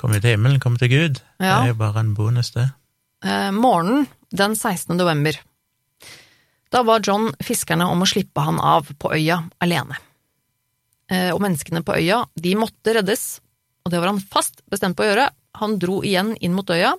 [0.00, 1.20] Komme til himmelen, komme til Gud.
[1.42, 1.58] Ja.
[1.58, 2.70] Det er jo bare en bonus, det.
[3.24, 4.96] Eh, morgenen den 16.
[4.96, 5.40] november.
[6.72, 9.98] Da var John fiskerne om å slippe han av på øya alene.
[11.10, 13.42] Eh, og menneskene på øya, de måtte reddes,
[13.84, 15.28] og det var han fast bestemt på å gjøre.
[15.60, 16.94] Han dro igjen inn mot øya,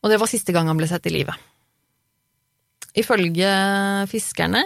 [0.00, 1.32] og det var siste gang han ble sett i live.
[3.00, 3.48] Ifølge
[4.10, 4.64] fiskerne,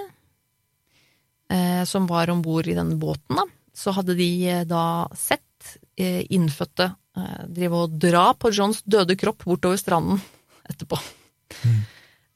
[1.53, 5.43] eh, som var om bord i denne båten, da, så hadde de da sett
[5.97, 6.89] innfødte
[7.55, 10.19] drive og dra på Johns døde kropp bortover stranden
[10.71, 10.99] etterpå.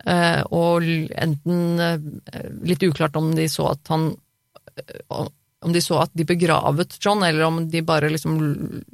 [0.07, 0.85] Eh, og
[1.19, 1.97] enten uh,
[2.63, 5.27] Litt uklart om de så at han uh,
[5.67, 8.37] Om de så at de begravet John, eller om de bare liksom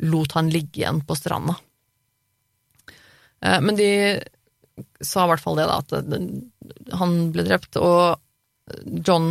[0.08, 1.58] lot han ligge igjen på stranda.
[3.44, 3.88] Men de
[5.04, 8.16] sa i hvert fall det, da, at det- han ble drept, og
[9.04, 9.26] John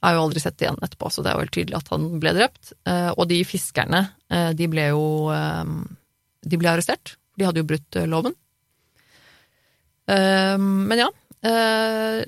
[0.00, 2.32] er jo aldri sett igjen etterpå, så det er jo helt tydelig at han ble
[2.38, 2.72] drept.
[2.88, 4.00] Og de fiskerne,
[4.56, 7.18] de ble jo De ble arrestert.
[7.36, 8.32] De hadde jo brutt loven.
[10.10, 11.08] Eh, Men ja.
[11.46, 12.22] eh,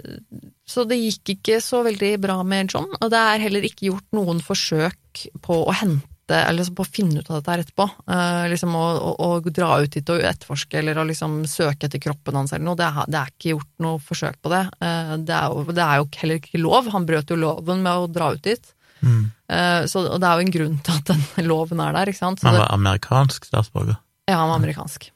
[0.67, 4.07] Så det gikk ikke så veldig bra med John, og det er heller ikke gjort
[4.17, 6.03] noen forsøk på å hente
[6.35, 7.85] eller på å finne ut av dette her etterpå.
[8.09, 12.01] Uh, liksom å, å, å dra ut dit og etterforske eller å liksom søke etter
[12.01, 12.79] kroppen hans eller noe.
[12.81, 14.63] Det er, det er ikke gjort noe forsøk på det.
[14.81, 16.89] Uh, det, er jo, det er jo heller ikke lov.
[16.95, 18.73] Han brøt jo loven med å dra ut dit.
[19.05, 19.21] Mm.
[19.53, 22.23] Uh, så, og det er jo en grunn til at den loven er der, ikke
[22.23, 22.41] sant.
[22.41, 24.01] Så Han var amerikansk statsborger.
[24.25, 25.11] ja, han var amerikansk.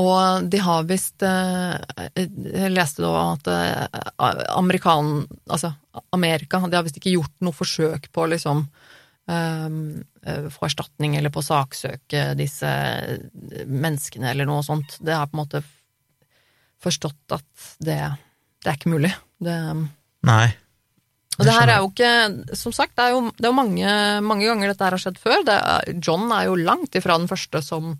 [0.00, 4.00] Og de har visst eh, Jeg leste da at eh,
[4.56, 5.20] amerikan...
[5.46, 5.74] Altså
[6.10, 8.64] Amerika, de har visst ikke gjort noe forsøk på å liksom
[9.30, 9.76] eh,
[10.26, 12.70] eh, få erstatning eller på å saksøke disse
[13.70, 14.96] menneskene eller noe sånt.
[14.98, 15.62] Det har på en måte
[16.82, 18.00] forstått at det,
[18.64, 19.12] det er ikke mulig.
[19.44, 19.54] Det,
[20.26, 20.48] Nei.
[21.38, 23.94] og det her er jo ikke Som sagt, det er jo, det er jo mange,
[24.24, 25.40] mange ganger dette her har skjedd før.
[25.46, 27.94] Er, John er jo langt ifra den første som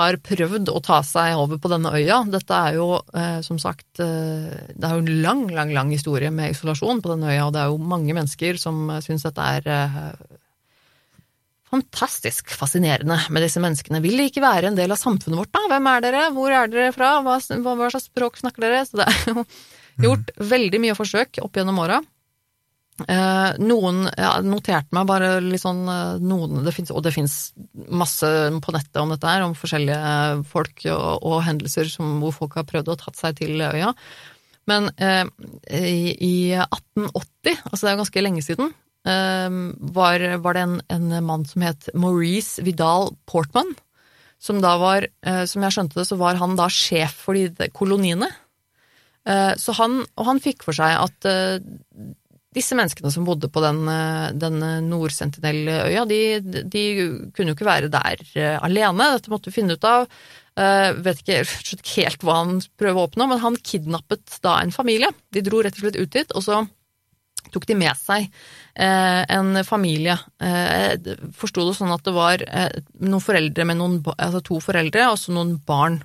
[0.00, 2.22] har prøvd å ta seg over på denne øya.
[2.32, 6.32] Dette er jo, eh, som sagt, eh, det er jo en lang, lang, lang historie
[6.34, 9.48] med isolasjon på denne øya, og det er jo mange mennesker som eh, syns dette
[9.56, 10.12] er
[11.70, 14.00] fantastisk fascinerende med disse menneskene.
[14.02, 15.68] Vil de ikke være en del av samfunnet vårt, da?
[15.70, 16.24] Hvem er dere?
[16.34, 17.12] Hvor er dere fra?
[17.22, 18.80] Hva, hva slags språk snakker dere?
[18.88, 19.44] Så det er jo
[20.08, 22.00] gjort veldig mye forsøk opp gjennom åra.
[23.08, 27.36] Eh, noen Jeg noterte meg bare litt sånn eh, noen, det finnes, Og det fins
[27.88, 28.26] masse
[28.60, 32.68] på nettet om dette her, om forskjellige folk og, og hendelser som, hvor folk har
[32.68, 33.94] prøvd å tatt seg til øya.
[34.70, 35.24] Men eh,
[35.72, 38.74] i, i 1880, altså det er jo ganske lenge siden,
[39.08, 39.60] eh,
[40.00, 43.74] var, var det en, en mann som het Maurice Vidal Portman.
[44.40, 47.68] Som da var, eh, som jeg skjønte det, så var han da sjef for de
[47.76, 48.30] koloniene.
[49.28, 51.60] Eh, så han, og han fikk for seg at eh,
[52.56, 54.58] disse menneskene som bodde på den, eh, den
[54.88, 56.20] Nord-Sentinel-øya, de,
[56.66, 56.84] de
[57.36, 59.12] kunne jo ikke være der eh, alene.
[59.16, 60.08] Dette måtte vi finne ut av.
[60.58, 61.44] Uh, vet ikke,
[61.78, 65.08] ikke helt hva han prøver å oppnå, men han kidnappet da en familie.
[65.32, 66.64] De dro rett og slett ut dit, og så
[67.48, 70.16] tok de med seg eh, en familie.
[70.42, 70.98] Eh,
[71.36, 75.18] Forsto det sånn at det var eh, noen foreldre med noen, altså to foreldre og
[75.20, 76.00] så noen barn.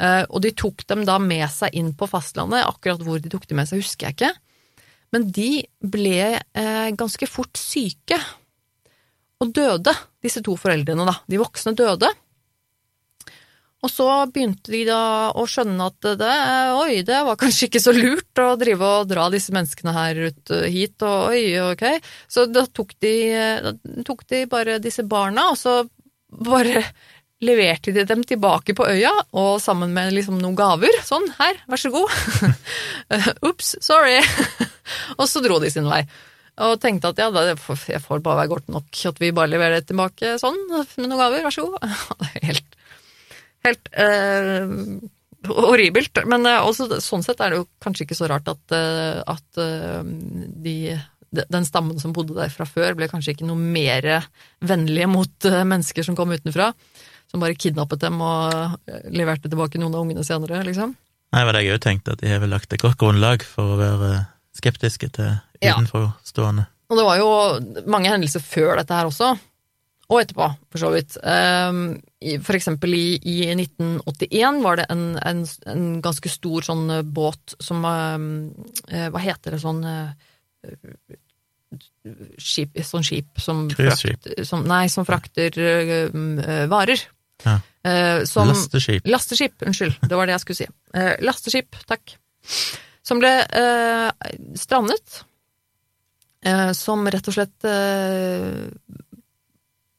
[0.00, 2.66] Eh, og de tok dem da med seg inn på fastlandet.
[2.66, 4.32] Akkurat hvor de tok dem med seg, husker jeg ikke.
[5.14, 8.18] Men de ble eh, ganske fort syke.
[9.40, 11.16] Og døde, disse to foreldrene, da.
[11.30, 12.10] De voksne døde.
[13.80, 16.34] Og så begynte de da å skjønne at det,
[16.76, 20.52] oi, det var kanskje ikke så lurt å drive og dra disse menneskene her ut
[20.52, 21.86] eh, hit, og oi, ok.
[22.28, 23.14] Så da tok de,
[23.64, 23.72] da
[24.06, 25.80] tok de bare disse barna, og så
[26.30, 26.84] bare
[27.44, 30.96] leverte de dem tilbake på øya, og sammen med liksom noen gaver.
[31.06, 32.12] Sånn, her, vær så god.
[33.48, 34.18] Ops, sorry.
[35.18, 36.02] og så dro de sin vei.
[36.60, 37.56] Og tenkte at ja, jeg
[38.04, 41.46] får bare være godt nok at vi bare leverer det tilbake sånn, med noen gaver,
[41.46, 41.96] vær så god.
[42.48, 42.76] helt
[43.66, 44.72] helt eh,
[45.50, 46.22] horribelt.
[46.30, 49.62] Men eh, også, sånn sett er det jo kanskje ikke så rart at, eh, at
[49.62, 50.02] eh,
[50.64, 50.76] de
[51.30, 54.26] den stammen som bodde der fra før, ble kanskje ikke noe mer
[54.66, 56.72] vennlige mot eh, mennesker som kom utenfra
[57.30, 58.54] som bare kidnappet dem og
[58.90, 60.96] eh, leverte tilbake noen av ungene senere, liksom.
[61.30, 63.44] Nei, men var det jeg òg tenkte, at de har vel lagt et godt grunnlag
[63.46, 64.10] for å være
[64.58, 66.66] skeptiske til utenforstående.
[66.66, 66.76] Ja.
[66.90, 67.30] Og det var jo
[67.90, 69.36] mange hendelser før dette her også,
[70.10, 71.14] og etterpå, for så vidt.
[71.22, 71.84] Ehm,
[72.42, 77.54] for eksempel i, i 1981 var det en, en, en, ganske stor sånn eh, båt
[77.62, 78.26] som ehm,
[78.90, 79.84] eh, Hva heter det sånn
[82.42, 85.54] skip, sånn skip som, frakt, som, nei, som frakter
[86.68, 87.06] varer.
[87.46, 87.56] Ja.
[87.80, 89.06] Uh, som, lasteskip.
[89.08, 89.96] Lasteskip, unnskyld.
[90.04, 90.68] Det var det jeg skulle si.
[90.96, 92.16] Uh, lasteskip, takk.
[93.06, 93.30] Som ble
[94.60, 95.22] strandet.
[96.76, 97.66] som rett og slett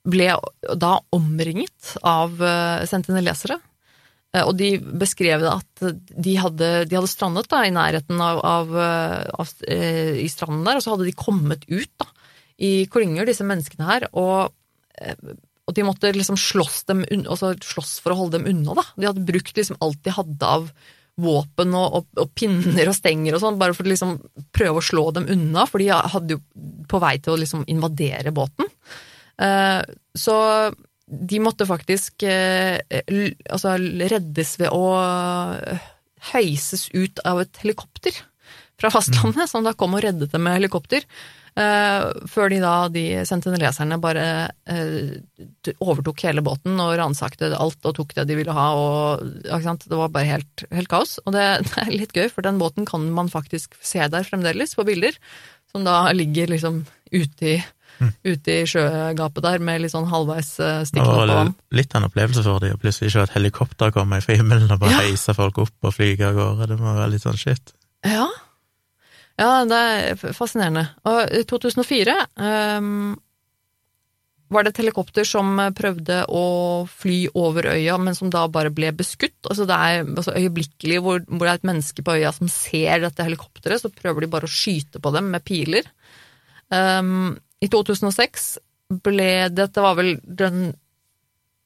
[0.10, 0.30] ble
[0.82, 2.42] da omringet av.
[4.32, 8.74] Eh, og de beskrev at de hadde, de hadde strandet da, i nærheten av, av,
[9.44, 12.08] av, i stranden der, og så hadde de kommet ut da,
[12.62, 14.54] i klynger, disse menneskene her, og,
[15.72, 18.76] og de måtte liksom slåss, dem, altså slåss, for å holde dem unna.
[18.82, 18.84] da.
[18.98, 20.68] De hadde brukt liksom alt de hadde av
[21.22, 24.18] våpen og, og, og pinner og stenger og sånn, bare for å liksom
[24.56, 26.42] prøve å slå dem unna, for de hadde jo
[26.92, 28.68] på vei til å liksom invadere båten.
[30.18, 30.36] Så
[31.12, 32.80] de måtte faktisk eh,
[33.52, 34.84] altså reddes ved å
[36.32, 38.16] heises ut av et helikopter
[38.82, 41.06] fra fastlandet, som da kom og reddet dem med helikopter.
[41.60, 44.26] Eh, før de da, de sentineleserne, bare
[44.72, 48.70] eh, overtok hele båten og ransakte alt og tok det de ville ha.
[48.78, 51.18] og Det var bare helt, helt kaos.
[51.26, 54.78] Og det, det, er litt gøy, for den båten kan man faktisk se der fremdeles,
[54.80, 55.18] på bilder.
[55.72, 57.60] Som da ligger liksom ute i
[58.02, 58.12] mm.
[58.24, 61.54] ute i sjøgapet der med litt sånn halvveis uh, stikkende på vann.
[61.76, 64.82] Litt av en opplevelse for dem å plutselig se et helikopter komme fra himmelen og
[64.84, 65.04] bare ja.
[65.08, 66.72] heise folk opp og flyge av gårde.
[66.72, 67.76] Det må være litt sånn shit.
[68.08, 68.28] Ja.
[69.40, 70.88] Ja, det er fascinerende.
[71.08, 73.14] Og i 2004 um,
[74.52, 76.44] var det et helikopter som prøvde å
[76.92, 79.38] fly over øya, men som da bare ble beskutt.
[79.48, 83.06] Altså det er altså øyeblikkelig hvor, hvor, det er et menneske på øya som ser
[83.06, 85.88] dette helikopteret, så prøver de bare å skyte på dem med piler.
[86.72, 88.52] Um, i 2006
[89.06, 90.72] ble Dette var vel den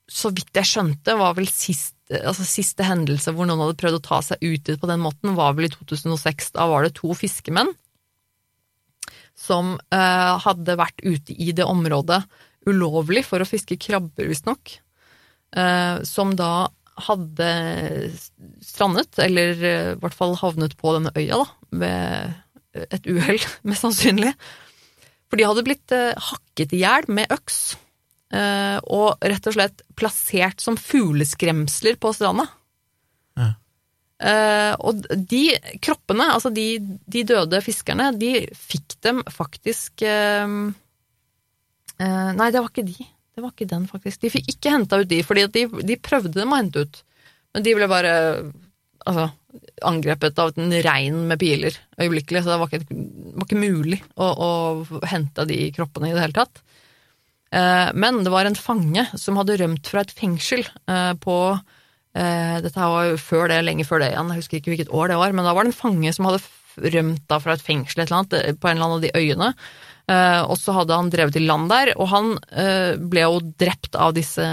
[0.10, 4.06] Så vidt jeg skjønte, var vel sist, altså siste hendelse hvor noen hadde prøvd å
[4.06, 6.54] ta seg ut på den måten, var vel i 2006.
[6.58, 7.72] Da var det to fiskemenn
[9.36, 12.22] som eh, hadde vært ute i det området
[12.70, 14.80] ulovlig for å fiske krabber, visstnok.
[15.56, 17.50] eh, som da hadde
[18.63, 21.48] strandet, eller uh, i hvert fall havnet på denne øya, da,
[21.82, 24.32] ved et uhell, mest sannsynlig.
[25.30, 27.85] For de hadde blitt eh, hakket i hjel med øks, eh,
[28.36, 32.48] og rett og slett plassert som fugleskremsler på stranda.
[33.38, 33.52] Ja.
[34.16, 35.44] Eh, og de
[35.84, 40.46] kroppene, altså de, de, døde fiskerne, de fikk dem faktisk eh,
[42.00, 43.10] eh, Nei, det var ikke de.
[43.36, 44.22] Det var ikke den, faktisk.
[44.24, 47.02] De fikk ikke henta ut de, fordi de, de prøvde dem å hente ut.
[47.56, 48.14] Men de ble bare
[49.04, 49.28] altså,
[49.88, 52.96] angrepet av en regn med piler øyeblikkelig, så det var ikke,
[53.36, 54.50] var ikke mulig å, å,
[55.12, 56.64] hente de kroppene i det hele tatt.
[57.56, 62.58] Eh, men det var en fange som hadde rømt fra et fengsel eh, på eh,
[62.65, 65.20] Dette var jo før det, lenge før det igjen, jeg husker ikke hvilket år det
[65.22, 66.44] var, men da var det en fange som hadde
[66.96, 69.54] rømt fra et fengsel et eller annet, på en eller annen av de øyene.
[70.52, 72.34] Og så hadde han drevet i land der, og han
[73.10, 74.44] ble jo drept av disse,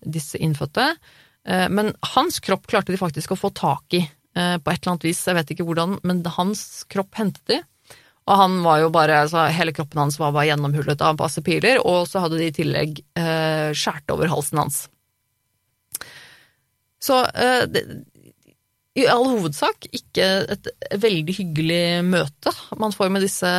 [0.00, 0.86] disse innfødte.
[1.76, 4.00] Men hans kropp klarte de faktisk å få tak i
[4.32, 7.60] på et eller annet vis, jeg vet ikke hvordan, men hans kropp hentet de.
[8.26, 11.78] Og han var jo bare, altså Hele kroppen hans var bare gjennomhullet av masse piler,
[11.78, 14.80] og så hadde de i tillegg eh, skåret over halsen hans.
[17.02, 17.84] Så eh, det,
[18.96, 20.68] i all hovedsak ikke et
[21.02, 23.50] veldig hyggelig møte man får med disse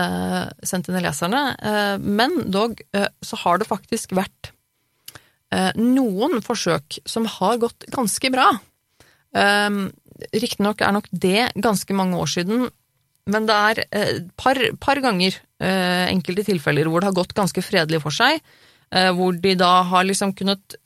[0.65, 4.51] sentineleserne, eh, men dog eh, så har det faktisk vært
[5.53, 8.49] eh, noen forsøk som har gått ganske bra.
[9.37, 9.91] Um,
[10.33, 12.69] Riktignok er nok det ganske mange år siden,
[13.27, 17.35] men det er et eh, par, par ganger, eh, enkelte tilfeller, hvor det har gått
[17.37, 18.41] ganske fredelig for seg.
[18.87, 20.77] Eh, hvor de da har liksom kunnet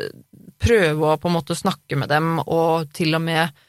[0.61, 3.61] prøve å på en måte snakke med dem, og til og med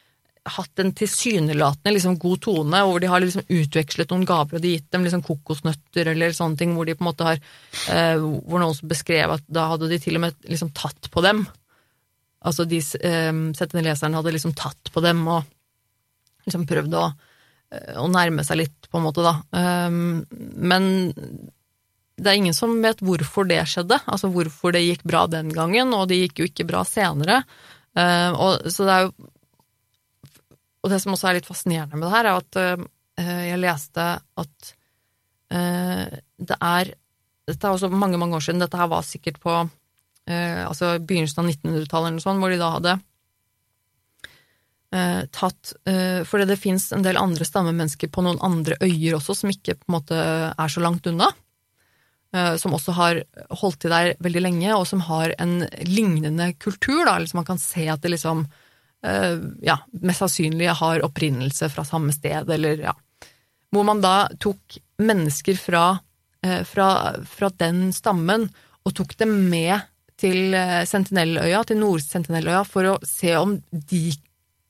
[0.53, 4.73] hatt en tilsynelatende liksom god tone, hvor de har liksom utvekslet noen gaver, og de
[4.75, 7.39] gitt dem liksom kokosnøtter eller sånne ting, hvor de på en måte har
[8.19, 11.45] Hvor noen som beskrev at da hadde de til og med liksom tatt på dem
[12.43, 15.47] altså de settende leserne hadde liksom tatt på dem og
[16.47, 17.05] liksom prøvd å,
[17.73, 19.35] å nærme seg litt, på en måte, da.
[19.89, 20.23] Um,
[20.61, 20.89] men
[22.23, 25.95] det er ingen som vet hvorfor det skjedde, altså hvorfor det gikk bra den gangen,
[25.97, 27.43] og det gikk jo ikke bra senere.
[27.97, 29.31] Uh, og, så det er jo
[30.83, 34.07] Og det som også er litt fascinerende med det her, er at uh, jeg leste
[34.43, 34.73] at
[35.53, 36.07] uh,
[36.41, 36.95] det er
[37.53, 39.63] Dette er også mange, mange år siden, dette her var sikkert på
[40.31, 42.93] altså begynnelsen av 1900-tallet eller noe sånt, hvor de da hadde
[45.33, 45.71] tatt
[46.29, 49.89] Fordi det fins en del andre stammemennesker på noen andre øyer også, som ikke på
[49.89, 51.31] en måte er så langt unna.
[52.37, 53.19] Eh, som også har
[53.61, 57.61] holdt til der veldig lenge, og som har en lignende kultur, da, liksom man kan
[57.61, 58.47] se at det liksom
[59.05, 62.97] eh, ja, mest sannsynlig har opprinnelse fra samme sted, eller ja
[63.73, 65.99] Hvor man da tok mennesker fra,
[66.45, 66.89] eh, fra,
[67.29, 68.49] fra den stammen
[68.83, 69.85] og tok dem med
[70.23, 70.55] til
[70.87, 74.13] Sentinelløya, til Nord-Sentinelløya, for å se om de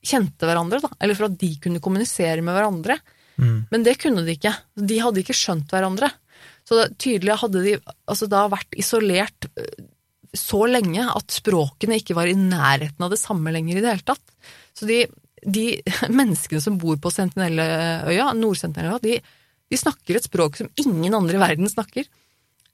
[0.03, 2.97] kjente hverandre, da, eller for at de kunne kommunisere med hverandre.
[3.39, 3.57] Mm.
[3.71, 4.53] Men det kunne de ikke.
[4.75, 6.11] De hadde ikke skjønt hverandre.
[6.67, 7.75] Så det, tydelig hadde de
[8.09, 9.87] altså da vært isolert øh,
[10.33, 14.07] så lenge at språkene ikke var i nærheten av det samme lenger i det hele
[14.07, 14.53] tatt.
[14.73, 15.03] Så de,
[15.43, 15.67] de
[16.19, 21.43] menneskene som bor på Sentinelløya, Nord-Sentinelløya, de, de, snakker et språk som ingen andre i
[21.43, 22.07] verden snakker.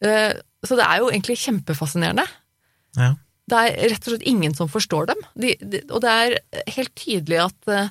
[0.06, 0.32] Øh,
[0.66, 2.26] så det er jo egentlig kjempefascinerende.
[2.98, 3.14] Ja.
[3.50, 5.24] Det er rett og slett ingen som forstår dem.
[5.34, 6.36] De, de, og det er
[6.76, 7.90] helt tydelig at, øh,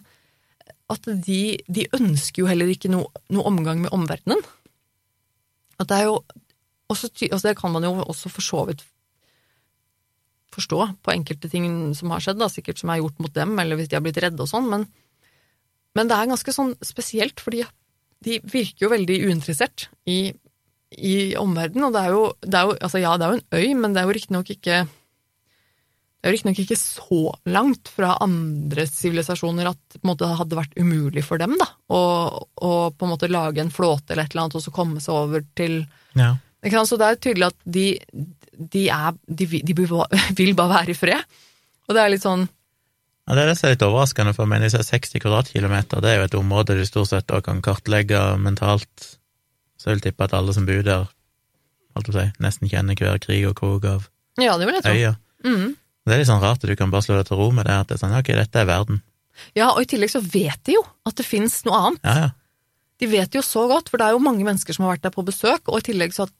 [0.94, 4.44] at de, de, ønsker jo heller ikke noe, noe omgang med omverdenen.
[5.78, 6.20] At det er jo
[6.88, 8.86] også altså Det kan man jo også for så vidt
[10.54, 13.78] forstå på enkelte ting som har skjedd, da, sikkert som er gjort mot dem, eller
[13.78, 14.86] hvis de har blitt redde og sånn, men,
[15.94, 17.66] men, det er ganske sånn spesielt, fordi
[18.24, 20.32] de virker jo veldig uinteressert i,
[20.96, 23.60] i omverdenen, og det er, jo, det er jo Altså, ja, det er jo en
[23.60, 24.80] øy, men det er jo riktignok ikke
[26.18, 27.20] det er jo riktignok ikke så
[27.54, 32.00] langt fra andre sivilisasjoner at det måte, hadde vært umulig for dem da, å,
[32.58, 35.14] å, på en måte lage en flåte eller et eller annet og så komme seg
[35.14, 35.80] over til
[36.18, 36.34] ja.
[36.58, 37.84] Så det er tydelig at de,
[38.58, 39.76] de, er, de, de,
[40.40, 41.38] vil bare være i fred.
[41.86, 44.64] Og det er litt sånn ja, Det er det som er litt overraskende, for meg.
[44.66, 49.12] Disse 60 kvadratkilometer det er jo et område du stort sett kan kartlegge mentalt.
[49.78, 51.06] Så jeg vil tippe at alle som bor der,
[51.94, 54.08] holdt på å si, nesten kjenner hver krig og krok av
[54.38, 54.96] ja, det vil jeg tro.
[54.98, 55.14] øya.
[55.46, 55.76] Mm.
[56.08, 57.76] Det er litt sånn rart at du kan bare slå deg til ro med det,
[57.84, 59.02] at det er sånn, ok, dette er verden.
[59.54, 62.04] Ja, og i tillegg så vet de jo at det fins noe annet.
[62.06, 62.34] Ja, ja.
[62.98, 65.12] De vet jo så godt, for det er jo mange mennesker som har vært der
[65.14, 66.32] på besøk, og i tillegg så at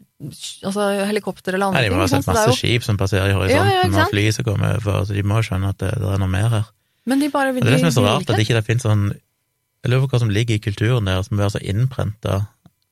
[0.67, 1.95] altså, helikopter eller andre ting.
[1.95, 2.57] De må ha sett masse jo...
[2.59, 5.39] skip som passerer i horisonten, ja, ja, og fly som kommer over, så de må
[5.47, 6.67] skjønne at det, det, er noe mer her.
[7.09, 8.85] Men de bare, og det er det som er så rart, at det ikke finnes
[8.85, 12.41] sånn Jeg lurer på hva som ligger i kulturen der, som blir så innprenta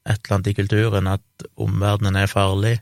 [0.07, 2.77] et eller annet i kulturen, at omverdenen er farlig.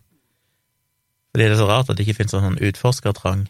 [1.33, 3.47] Fordi det er så rart at det ikke finnes sånn utforskertrang.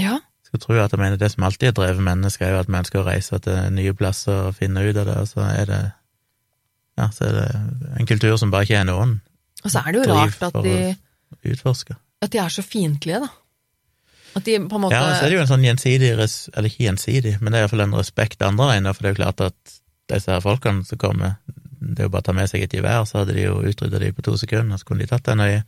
[0.00, 0.18] Ja.
[0.46, 2.78] Skal tro at jeg mener det som alltid har drevet mennesker, er jo at vi
[2.80, 5.82] ønsker å reise til nye plasser og finne ut av det, og så er det
[7.00, 7.44] ja, så er det
[8.00, 9.14] en kultur som bare ikke er noen
[9.64, 11.96] Og så er det jo rart at de utforske.
[12.22, 13.30] At de er så fiendtlige, da.
[14.36, 16.86] At de på en måte Ja, så er det jo en sånn gjensidig Eller ikke
[16.86, 19.78] gjensidig, men det er iallfall en respekt andre veien, for det er jo klart at
[20.12, 21.38] disse her folkene som kommer
[21.80, 24.00] Det er jo bare å ta med seg et gevær, så hadde de jo utrydda
[24.00, 25.62] de på to sekunder, så kunne de tatt en øye.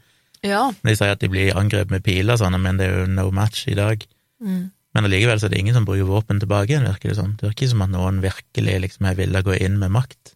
[0.45, 0.69] Ja.
[0.85, 3.65] De sier at de blir angrepet med piler, sånn, men det er jo no match
[3.73, 4.05] i dag.
[4.43, 4.71] Mm.
[4.95, 7.35] Men allikevel så er det ingen som bruker våpen tilbake igjen, virker det som.
[7.39, 10.35] Det virker som at noen virkelig liksom har villet gå inn med makt.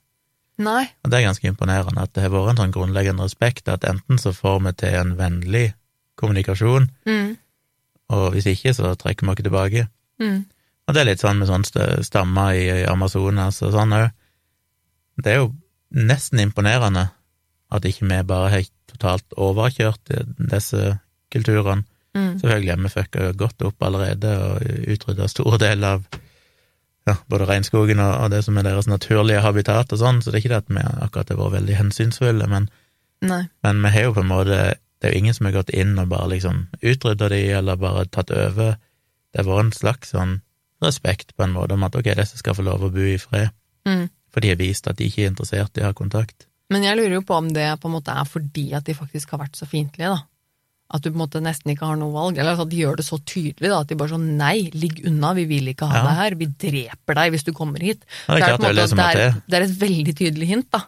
[0.59, 0.88] Nei.
[1.05, 4.18] Og det er ganske imponerende at det har vært en sånn grunnleggende respekt, at enten
[4.18, 5.68] så får vi til en vennlig
[6.18, 7.28] kommunikasjon, mm.
[8.16, 9.84] og hvis ikke, så trekker vi oss tilbake.
[10.18, 10.40] Mm.
[10.88, 14.09] Og det er litt sånn med sånne stammer i Amazonas og sånn òg.
[15.22, 15.53] Det er jo
[15.94, 17.09] nesten imponerende
[17.70, 20.11] at ikke vi bare har totalt overkjørt
[20.51, 20.96] disse
[21.30, 21.84] kulturene.
[22.18, 22.32] Mm.
[22.40, 26.18] Selvfølgelig har vi fucka godt opp allerede og utrydda store deler av
[27.08, 30.38] ja, både regnskogen og, og, det som er deres naturlige habitat og sånn, så det
[30.38, 32.68] er ikke det at vi akkurat har vært veldig hensynsfulle, men,
[33.24, 34.58] men, vi har jo på en måte
[34.98, 38.08] Det er jo ingen som har gått inn og bare liksom utrydda de, eller bare
[38.10, 38.72] tatt over.
[39.30, 40.32] Det har vært en slags sånn
[40.82, 43.54] respekt på en måte om at ok, disse skal få lov å bo i fred,
[43.86, 44.08] mm.
[44.34, 46.48] for de har vist at de ikke er interessert i å ha kontakt.
[46.74, 49.30] Men jeg lurer jo på om det på en måte er fordi at de faktisk
[49.32, 50.26] har vært så fiendtlige, da.
[50.91, 52.39] At du på en måte nesten ikke har noe valg.
[52.41, 55.34] Eller at de gjør det så tydelig, da, at de bare sånn nei, ligg unna,
[55.36, 56.05] vi vil ikke ha Ja.
[56.07, 58.07] deg her, vi dreper deg hvis du kommer hit.
[58.26, 60.80] Ja, det er det er måte det, er, det er et veldig tydelig hint, da.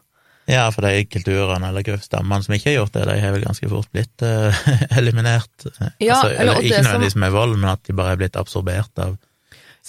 [0.49, 3.69] Ja, for de kulturene eller stammene som ikke har gjort det, de har vel ganske
[3.71, 4.57] fort blitt uh,
[4.99, 5.67] eliminert.
[6.01, 8.17] Ja, altså, eller- og ikke det som- nødvendigvis med vold, men at de bare er
[8.25, 9.19] blitt absorbert av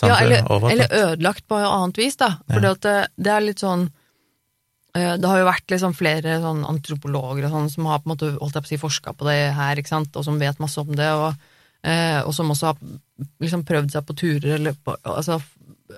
[0.02, 0.44] Ja, samfunnet.
[0.52, 2.34] eller, eller ødelagt på annet vis, da.
[2.52, 2.74] For Ja.
[3.18, 3.98] det, er litt sånn eh,
[4.94, 8.32] Det har jo vært liksom flere sånn antropologer og sånn som har på en måte
[8.42, 10.82] holdt jeg på å si forska på det her, ikke sant, og som vet masse
[10.84, 11.08] om det.
[11.16, 11.32] og
[11.88, 12.78] eh, og som også har
[13.42, 15.40] liksom prøvd seg på turer eller på Altså,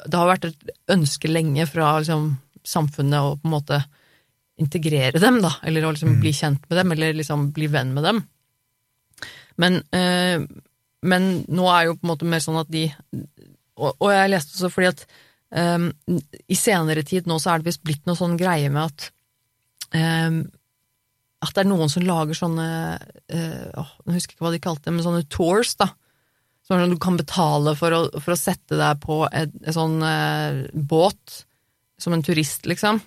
[0.06, 3.82] det har vært et ønske lenge fra liksom, samfunnet å på en måte
[4.62, 6.22] integrere dem, da, eller å liksom Mm.
[6.22, 8.24] bli kjent med dem, eller liksom bli venn med dem.
[9.58, 10.40] Men, eh,
[11.02, 12.92] men nå er jo på en måte mer sånn at de
[13.76, 15.08] Og, og jeg leste også fordi at
[15.54, 15.88] eh,
[16.48, 19.10] i senere tid nå så er det visst blitt noe sånn greie med at
[19.94, 20.44] um,
[21.44, 24.96] at det er noen som lager sånne uh, Jeg husker ikke hva de kalte det,
[24.96, 25.90] men sånne tours, da.
[26.64, 31.44] Sånn du kan betale for å, for å sette deg på en, sånn uh, båt,
[32.00, 33.02] som en turist, liksom.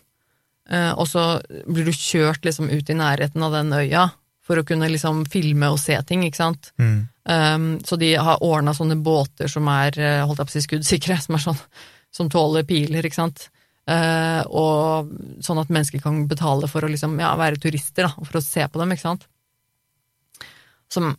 [0.68, 1.24] Uh, og så
[1.64, 4.10] blir du kjørt liksom ut i nærheten av den øya
[4.46, 6.70] for å kunne liksom filme og se ting, ikke sant.
[6.78, 6.98] Mm.
[7.26, 9.96] Um, så de har ordna sånne båter som er
[10.28, 11.62] holdt jeg på å si skuddsikre, som er sånn
[12.16, 13.48] som tåler piler, ikke sant.
[13.86, 15.12] Uh, og
[15.46, 18.64] sånn at mennesker kan betale for å liksom, ja, være turister, da, for å se
[18.66, 19.28] på dem, ikke sant.
[20.90, 21.12] Som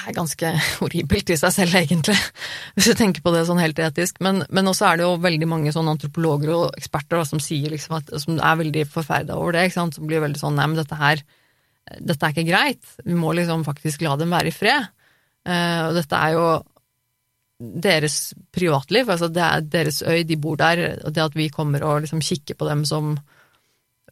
[0.00, 0.50] er ganske
[0.80, 2.16] horribelt i seg selv, egentlig,
[2.76, 4.20] hvis du tenker på det sånn helt etisk.
[4.24, 7.72] Men, men også er det jo veldig mange sånne antropologer og eksperter da, som sier
[7.72, 10.68] liksom at, som er veldig forferda over det, ikke sant, som blir veldig sånn nei,
[10.68, 11.24] men dette her,
[11.98, 14.92] dette er ikke greit, vi må liksom faktisk la dem være i fred.
[15.42, 16.44] Uh, og dette er jo
[17.62, 21.84] deres privatliv, altså det er deres øy, de bor der, og det at vi kommer
[21.86, 23.12] og liksom kikker på dem som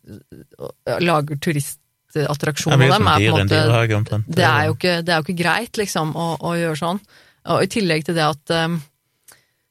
[0.07, 5.27] øh, lager turistattraksjon av dem, er på en måte det er, ikke, det er jo
[5.27, 7.03] ikke greit, liksom, å, å gjøre sånn.
[7.51, 8.75] Og i tillegg til det at um,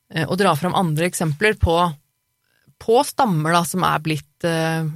[0.09, 1.75] Å dra fram andre eksempler på,
[2.81, 4.89] på stammer da, som er blitt uh,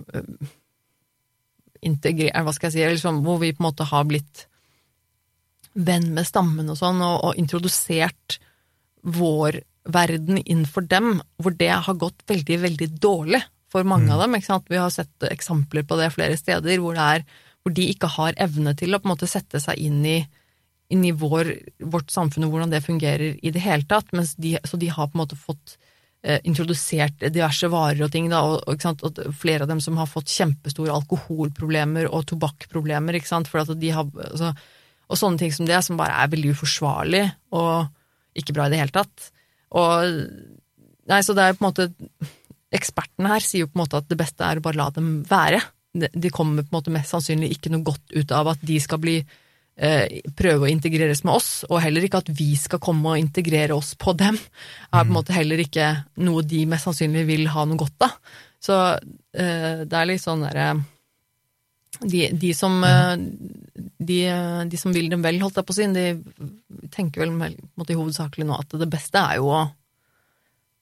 [1.85, 4.47] integrert Hva skal jeg si, liksom, hvor vi på en måte har blitt
[5.73, 8.39] venn med stammen og sånn, og, og introdusert
[9.03, 13.41] vår verden inn for dem, hvor det har gått veldig, veldig dårlig
[13.73, 14.37] for mange av dem.
[14.37, 14.69] ikke sant?
[14.71, 17.25] Vi har sett eksempler på det flere steder, hvor, er,
[17.63, 20.19] hvor de ikke har evne til å på en måte sette seg inn i,
[20.93, 21.51] inn i vår,
[21.93, 24.13] vårt samfunn og hvordan det fungerer i det hele tatt.
[24.37, 25.75] De, så de har på en måte fått
[26.23, 30.11] eh, introdusert diverse varer og ting, da, og, og, og flere av dem som har
[30.11, 34.53] fått kjempestore alkoholproblemer og tobakkproblemer, ikke sant, for at de har altså,
[35.11, 37.91] Og sånne ting som det, som bare er veldig uforsvarlig og
[38.37, 39.31] ikke bra i det hele tatt.
[39.73, 40.19] Og
[41.09, 41.89] Nei, så det er på en måte
[42.73, 45.09] Ekspertene her sier jo på en måte at det beste er å bare la dem
[45.29, 45.59] være.
[45.93, 48.97] De kommer på en måte mest sannsynlig ikke noe godt ut av at de skal
[49.03, 53.21] bli eh, prøve å integreres med oss, og heller ikke at vi skal komme og
[53.21, 54.39] integrere oss på dem,
[54.89, 55.91] er på en måte heller ikke
[56.25, 58.17] noe de mest sannsynlig vil ha noe godt av.
[58.63, 60.71] Så eh, det er litt sånn derre
[62.01, 63.15] de, de, som, eh,
[63.97, 64.19] de,
[64.69, 68.47] de som vil dem vel, holdt jeg på å si, de tenker vel måte, hovedsakelig
[68.49, 69.63] nå at det beste er jo å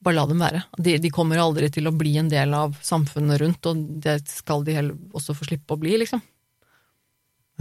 [0.01, 0.63] bare la dem være.
[0.81, 4.65] De, de kommer aldri til å bli en del av samfunnet rundt, og det skal
[4.65, 4.79] de
[5.13, 6.23] også få slippe å bli, liksom.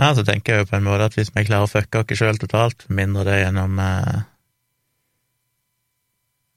[0.01, 2.17] Ja, så tenker jeg jo på en måte at hvis vi klarer å fucke oss
[2.17, 4.21] sjøl totalt, mindre det gjennom eh...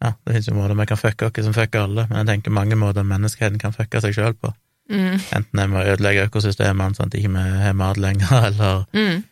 [0.04, 2.56] Ja, det finnes jo måter vi kan fucke oss som fucker alle, men jeg tenker
[2.56, 4.54] mange måter menneskeheten kan fucke seg sjøl på.
[4.94, 5.16] Mm.
[5.34, 9.24] Enten er med å ødelegge økosystemene sånn at ikke vi har mat lenger, eller, Mm.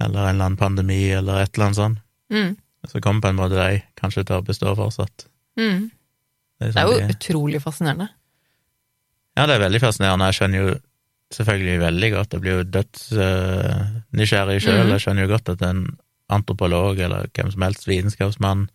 [0.00, 1.98] eller en eller annen pandemi, eller et eller annet sånt.
[2.32, 2.54] Mm.
[2.88, 5.26] Så kommer på en måte de kanskje til å bestå fortsatt.
[5.60, 5.90] Mm.
[6.58, 8.08] Det er Det er sånn jo de- utrolig fascinerende.
[9.36, 10.26] Ja, det er veldig fascinerende.
[10.32, 10.72] Jeg skjønner jo
[11.32, 14.82] selvfølgelig veldig godt, jeg blir jo dødsnysgjerrig sjøl.
[14.84, 14.90] Mhm.
[14.96, 15.84] Jeg skjønner jo godt at en
[16.32, 18.68] antropolog eller hvem som helst vitenskapsmann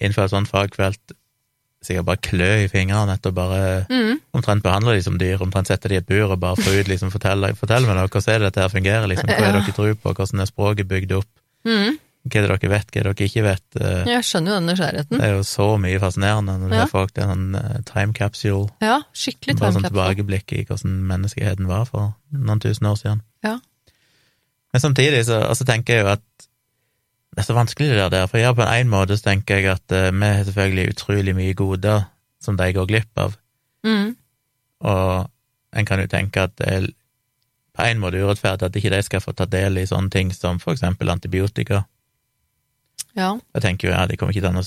[0.00, 1.12] innenfor et sånt fagfelt
[1.84, 4.20] sikkert bare klø i fingrene etter å bare Mm.
[4.34, 6.88] omtrent behandle de som dyr, omtrent sette de i et bur og bare få ut
[6.88, 9.72] liksom, fortell, fortell meg hvordan er det dette her fungerer, liksom, hva er det dere
[9.76, 11.28] tror på, hvordan er språket bygd opp,
[11.66, 11.98] Mm.
[12.26, 14.54] hva er det dere vet, hva er det dere ikke vet, Eh, Jeg skjønner jo
[14.58, 15.18] den nysgjerrigheten.
[15.18, 16.86] det er jo så mye fascinerende når det Ja.
[16.86, 21.84] folk, til en eh, time capsule, Ja, skikkelig bare sånn tilbakeblikk i hvordan menneskeheten var
[21.84, 23.20] for noen tusen år siden.
[23.44, 23.58] Ja.
[24.72, 26.20] Men samtidig så altså, tenker jeg jo at
[27.36, 29.92] det er så vanskelig det der, for ja, på en måte så tenker jeg at
[29.92, 32.06] eh, vi har selvfølgelig utrolig mye goder
[32.40, 33.36] som de går glipp av,
[33.86, 34.16] Mm.
[34.80, 35.28] og
[35.78, 36.86] en kan jo tenke at det er
[37.76, 40.58] på en måte urettferdig at ikke de skal få ta del i sånne ting som
[40.58, 41.82] for eksempel antibiotika.
[43.14, 43.34] Ja.
[43.54, 44.64] Jeg tenker jo, ja, de kommer ikke til å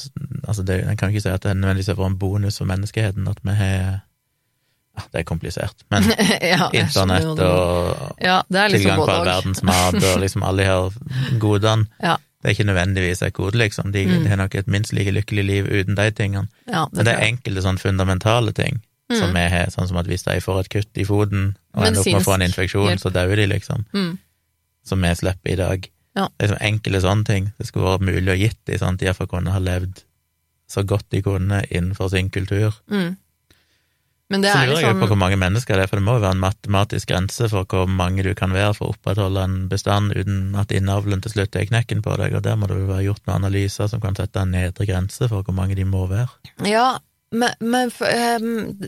[0.47, 3.27] altså det, En kan jo ikke si at det nødvendigvis er en bonus for menneskeheten
[3.29, 6.03] at vi har ja, Det er komplisert, men
[6.53, 10.69] ja, internett og Ja, er liksom tilgang på all verdens mat og liksom alle de
[10.69, 12.15] her godene Ja.
[12.41, 13.91] Det er ikke nødvendigvis et gode, liksom.
[13.91, 14.25] De, Mm.
[14.27, 16.47] har nok et minst like lykkelig liv uten de tingene.
[16.67, 18.81] Ja, Men det er enkelte sånn fundamentale ting
[19.11, 19.33] som Mm.
[19.33, 22.05] vi har, sånn som at hvis de får et kutt i foten og ender opp
[22.05, 22.99] med å få en infeksjon, hjelp.
[23.01, 23.85] så dauer de, liksom.
[23.93, 24.17] Mm.
[24.85, 25.89] Som vi slipper i dag.
[26.15, 26.27] Ja.
[26.39, 27.51] Det er sånn enkle sånne ting.
[27.57, 30.03] Det skulle vært mulig å gitt dem, sånn at de iallfall kunne ha levd
[30.69, 32.73] så godt de kunne innenfor sin kultur.
[32.89, 33.17] Mm.
[34.29, 36.05] Men det Så er lurer jeg liksom på hvor mange mennesker det er, for det
[36.05, 39.45] må jo være en matematisk grense for hvor mange du kan være for å opprettholde
[39.47, 42.77] en bestand uten at innavlen til slutt er knekken på deg, og der må det
[42.77, 45.87] jo være gjort noen analyser som kan sette en nedre grense for hvor mange de
[45.89, 46.29] må være.
[46.69, 46.91] Ja,
[47.33, 48.05] men, men for,
[48.37, 48.85] um,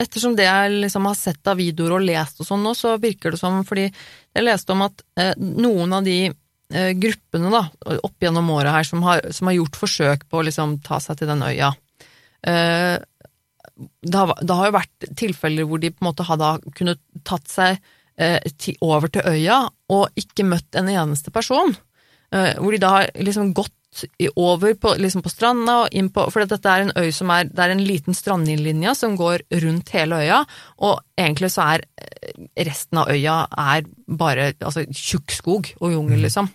[0.00, 3.36] ettersom det jeg liksom har sett av videoer og lest og sånn nå, så virker
[3.36, 7.66] det som Fordi jeg leste om at uh, noen av de uh, gruppene da,
[8.00, 11.20] opp gjennom året her som har, som har gjort forsøk på å liksom ta seg
[11.20, 11.74] til den øya
[12.46, 12.96] eh,
[13.76, 17.00] det, har, det har jo vært tilfeller hvor de på en måte har da kunnet
[17.26, 17.78] tatt seg
[18.20, 19.64] eh, til, over til øya
[19.94, 21.74] og ikke møtt en eneste person.
[22.34, 23.74] Eh, hvor de da har liksom gått
[24.18, 27.30] i, over på, liksom på stranda og inn på For dette er en øy som
[27.30, 30.40] er Det er en liten strandlinje som går rundt hele øya,
[30.82, 36.24] og egentlig så er eh, resten av øya er bare altså, tjukk skog og jungel,
[36.26, 36.50] liksom.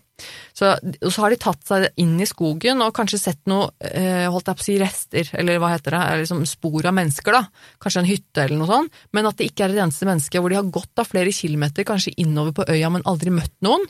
[0.55, 4.27] Så, og så har de tatt seg inn i skogen og kanskje sett noe, eh,
[4.29, 7.71] holdt jeg på å si, rester, eller hva heter det, liksom spor av mennesker, da.
[7.83, 10.51] Kanskje en hytte eller noe sånt, men at det ikke er et eneste menneske, hvor
[10.51, 13.87] de har gått av flere kilometer, kanskje innover på øya, men aldri møtt noen.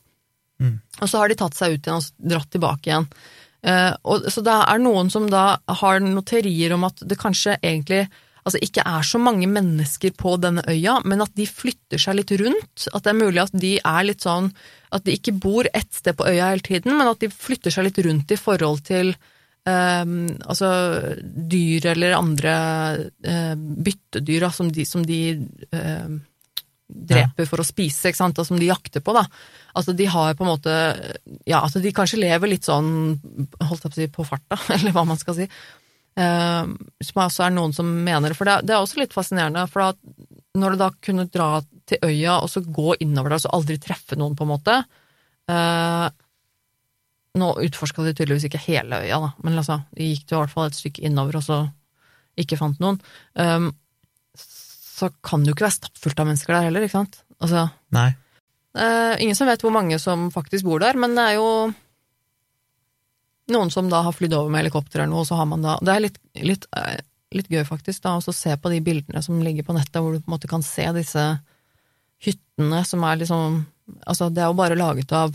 [0.59, 0.79] Mm.
[0.99, 3.07] Og så har de tatt seg ut igjen og dratt tilbake igjen.
[3.59, 7.57] Eh, og, så det er noen som da har noen teorier om at det kanskje
[7.59, 8.05] egentlig
[8.49, 12.33] altså ikke er så mange mennesker på denne øya, men at de flytter seg litt
[12.41, 12.87] rundt.
[12.91, 14.51] At det er mulig at de er litt sånn
[14.95, 17.85] At de ikke bor ett sted på øya hele tiden, men at de flytter seg
[17.85, 19.13] litt rundt i forhold til
[19.69, 20.15] um,
[20.49, 20.69] altså
[21.21, 22.55] dyr eller andre
[23.05, 25.21] uh, byttedyr da, som de, som de
[25.75, 26.17] uh,
[26.89, 29.25] dreper for å spise, ikke sant, og som de jakter på, da.
[29.77, 30.73] Altså de har på en måte
[31.45, 33.19] Ja, altså de kanskje lever litt sånn,
[33.61, 35.49] holdt jeg på å si, på farta, eller hva man skal si.
[36.17, 36.65] Uh,
[37.05, 39.93] som også er noen som mener For det, er også litt fascinerende, for
[40.57, 43.77] når du da kunne dra til øya og så gå innover der og så aldri
[43.81, 44.75] treffe noen, på en måte
[45.51, 46.07] uh,
[47.39, 50.71] Nå utforska de tydeligvis ikke hele øya, da, men altså, de gikk i hvert fall
[50.71, 51.59] et stykke innover og så
[52.39, 52.97] ikke fant noen.
[53.37, 53.69] Um,
[54.35, 57.19] så kan det jo ikke være stappfullt av mennesker der heller, ikke sant?
[57.37, 58.09] Altså, Nei.
[58.79, 61.49] uh, ingen som vet hvor mange som faktisk bor der, men det er jo
[63.53, 65.77] noen som da har flydd over med helikopter eller noe, og så har man da
[65.83, 66.99] Det er litt, litt, eh,
[67.35, 70.21] litt gøy, faktisk, da, å se på de bildene som ligger på nettet, hvor du
[70.21, 71.25] på en måte kan se disse
[72.25, 73.65] hyttene som er liksom
[74.05, 75.33] Altså, det er jo bare laget av,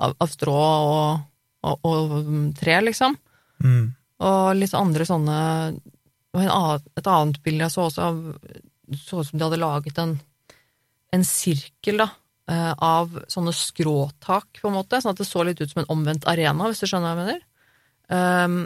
[0.00, 1.24] av, av strå og,
[1.68, 2.14] og, og,
[2.56, 3.18] tre, liksom.
[3.60, 3.90] Mm.
[4.24, 5.36] Og litt andre sånne
[6.40, 8.06] Et annet bilde jeg så også
[8.96, 10.14] Så ut som de hadde laget en,
[11.12, 12.08] en sirkel, da,
[12.52, 16.26] av sånne skråtak, på en måte, sånn at det så litt ut som en omvendt
[16.30, 17.44] arena, hvis du skjønner hva jeg mener.
[18.12, 18.56] Um,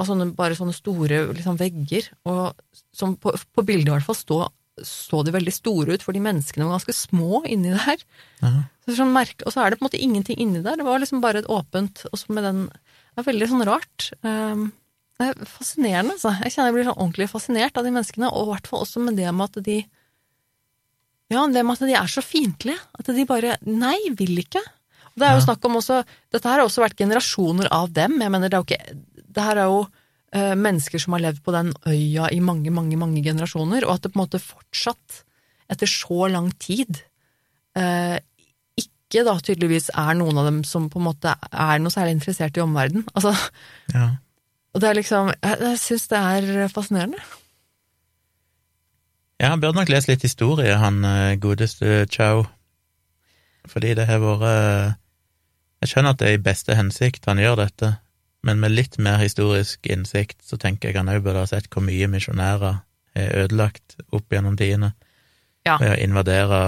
[0.00, 2.52] av sånne, bare sånne store liksom, vegger, og
[2.96, 4.40] som på, på bildet i hvert fall stå,
[4.88, 8.04] så de veldig store ut, fordi menneskene var ganske små inni der.
[8.40, 8.52] Ja.
[8.86, 11.02] Så sånn merke, og så er det på en måte ingenting inni der, det var
[11.02, 12.64] liksom bare et åpent, og så med den
[13.12, 14.04] Det er veldig sånn rart.
[14.24, 14.70] Um,
[15.20, 16.30] det er fascinerende, altså.
[16.40, 19.02] Jeg kjenner jeg blir sånn ordentlig fascinert av de menneskene, og i hvert fall også
[19.04, 19.74] med det med at de
[21.32, 22.78] ja, det med at de er så fiendtlige.
[22.98, 24.60] At de bare Nei, vil ikke.
[25.12, 25.46] Og det er jo Ja.
[25.48, 26.02] snakk om også
[26.32, 28.18] Dette her har også vært generasjoner av dem.
[28.20, 28.96] Jeg mener, det er jo ikke
[29.32, 29.82] Det her er jo
[30.32, 34.02] eh, mennesker som har levd på den øya i mange, mange, mange generasjoner, og at
[34.06, 35.22] det på en måte fortsatt,
[35.72, 37.02] etter så lang tid,
[37.76, 38.18] eh,
[38.80, 42.56] ikke da tydeligvis er noen av dem som på en måte er noe særlig interessert
[42.56, 43.04] i omverdenen.
[43.14, 43.32] Altså,
[43.92, 44.06] ja.
[44.74, 47.20] og det er liksom Jeg, jeg syns det er fascinerende.
[49.42, 52.44] Ja, han burde nok lese litt historie, han eh, godeste Chow.
[53.66, 54.92] Fordi det har vært eh,
[55.82, 57.88] Jeg skjønner at det er i beste hensikt han gjør dette,
[58.46, 61.82] men med litt mer historisk innsikt så tenker jeg han òg burde ha sett hvor
[61.82, 62.78] mye misjonærer
[63.18, 64.92] er ødelagt opp gjennom tidene.
[65.66, 65.74] Ja.
[65.82, 66.60] Ved å invadere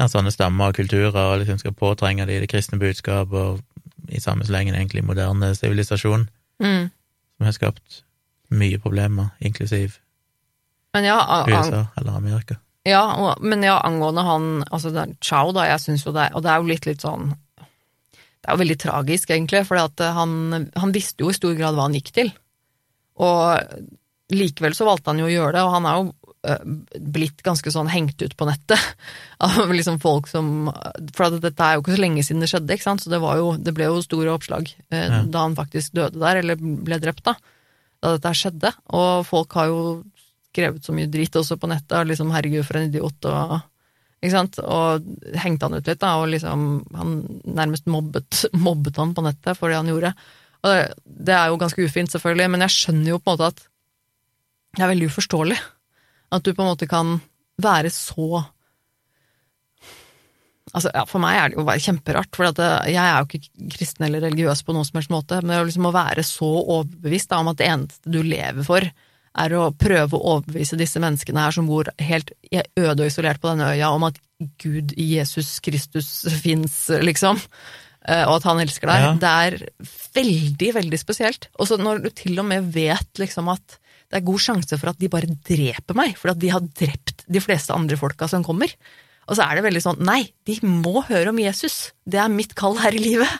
[0.00, 3.60] ja, sånne stammer og kulturer og liksom skal påtrenge de det kristne budskap, og
[4.08, 6.88] i samme slengen egentlig moderne sivilisasjon, Mm.
[7.36, 8.02] som har skapt
[8.48, 9.98] mye problemer, inklusiv
[10.96, 12.56] Men ja, USA eller Amerika.
[12.86, 16.28] Ja, og, men ja, angående han altså det er Chow, da, jeg syns jo det
[16.38, 19.80] Og det er jo litt, litt sånn Det er jo veldig tragisk, egentlig, for
[20.14, 20.36] han,
[20.78, 22.30] han visste jo i stor grad hva han gikk til.
[23.18, 23.82] Og
[24.30, 26.06] likevel så valgte han jo å gjøre det, og han er jo
[26.52, 26.62] øh,
[27.16, 28.78] blitt ganske sånn hengt ut på nettet
[29.46, 30.70] av liksom folk som
[31.16, 33.38] For dette er jo ikke så lenge siden det skjedde, ikke sant, så det, var
[33.42, 35.24] jo, det ble jo store oppslag eh, Ja.
[35.26, 37.34] da han faktisk døde der, eller ble drept, da.
[38.04, 38.70] Da dette skjedde.
[38.94, 39.80] Og folk har jo
[40.56, 43.60] skrevet så mye dritt også på nettet, og liksom 'herregud, for en idiot', og
[44.24, 45.04] ikke sant, og
[45.36, 49.68] hengte han ut litt, da, og liksom han nærmest mobbet, mobbet han på nettet for
[49.68, 50.14] det han gjorde.
[50.64, 53.52] Og det, det er jo ganske ufint, selvfølgelig, men jeg skjønner jo på en måte
[53.52, 53.66] at
[54.76, 55.58] det er veldig uforståelig
[56.34, 57.18] at du på en måte kan
[57.62, 58.44] være så
[60.74, 64.04] Altså, ja, For meg er det jo kjemperart, for det- jeg er jo ikke kristen
[64.04, 67.48] eller religiøs på noen som helst måte, men liksom å være så overbevist da, om
[67.48, 68.82] at det eneste du lever for,
[69.36, 73.52] er å prøve å overbevise disse menneskene her som bor helt øde og isolert på
[73.52, 74.20] denne øya, om at
[74.60, 76.10] Gud, Jesus Kristus,
[76.42, 77.40] fins, liksom.
[78.06, 79.06] Eh, og at han elsker deg.
[79.06, 79.14] Ja.
[79.22, 79.58] Det er
[80.16, 81.48] veldig, veldig spesielt.
[81.58, 84.92] Og så når du til og med vet liksom at det er god sjanse for
[84.92, 88.44] at de bare dreper meg, for at de har drept de fleste andre folka som
[88.46, 88.70] kommer.
[89.26, 91.90] Og så er det veldig sånn nei, de må høre om Jesus.
[92.06, 93.32] Det er mitt kall her i livet.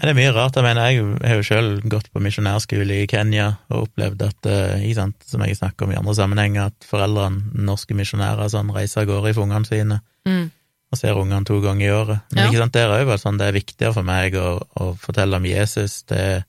[0.00, 0.56] Det er mye rart.
[0.56, 4.80] Jeg mener, jeg har jo selv gått på misjonærskole i Kenya og opplevd at, eh,
[4.88, 9.02] ikke sant, som jeg snakker om i andre sammenhenger, at foreldrene, norske misjonærer, sånn, reiser
[9.02, 10.50] av gårde for ungene sine Mm.
[10.92, 12.20] og ser ungene to ganger i året.
[12.32, 12.50] Men Ja.
[12.50, 15.44] ikke sant, der er jo sånn, det er viktigere for meg å, å fortelle om
[15.44, 16.44] Jesus til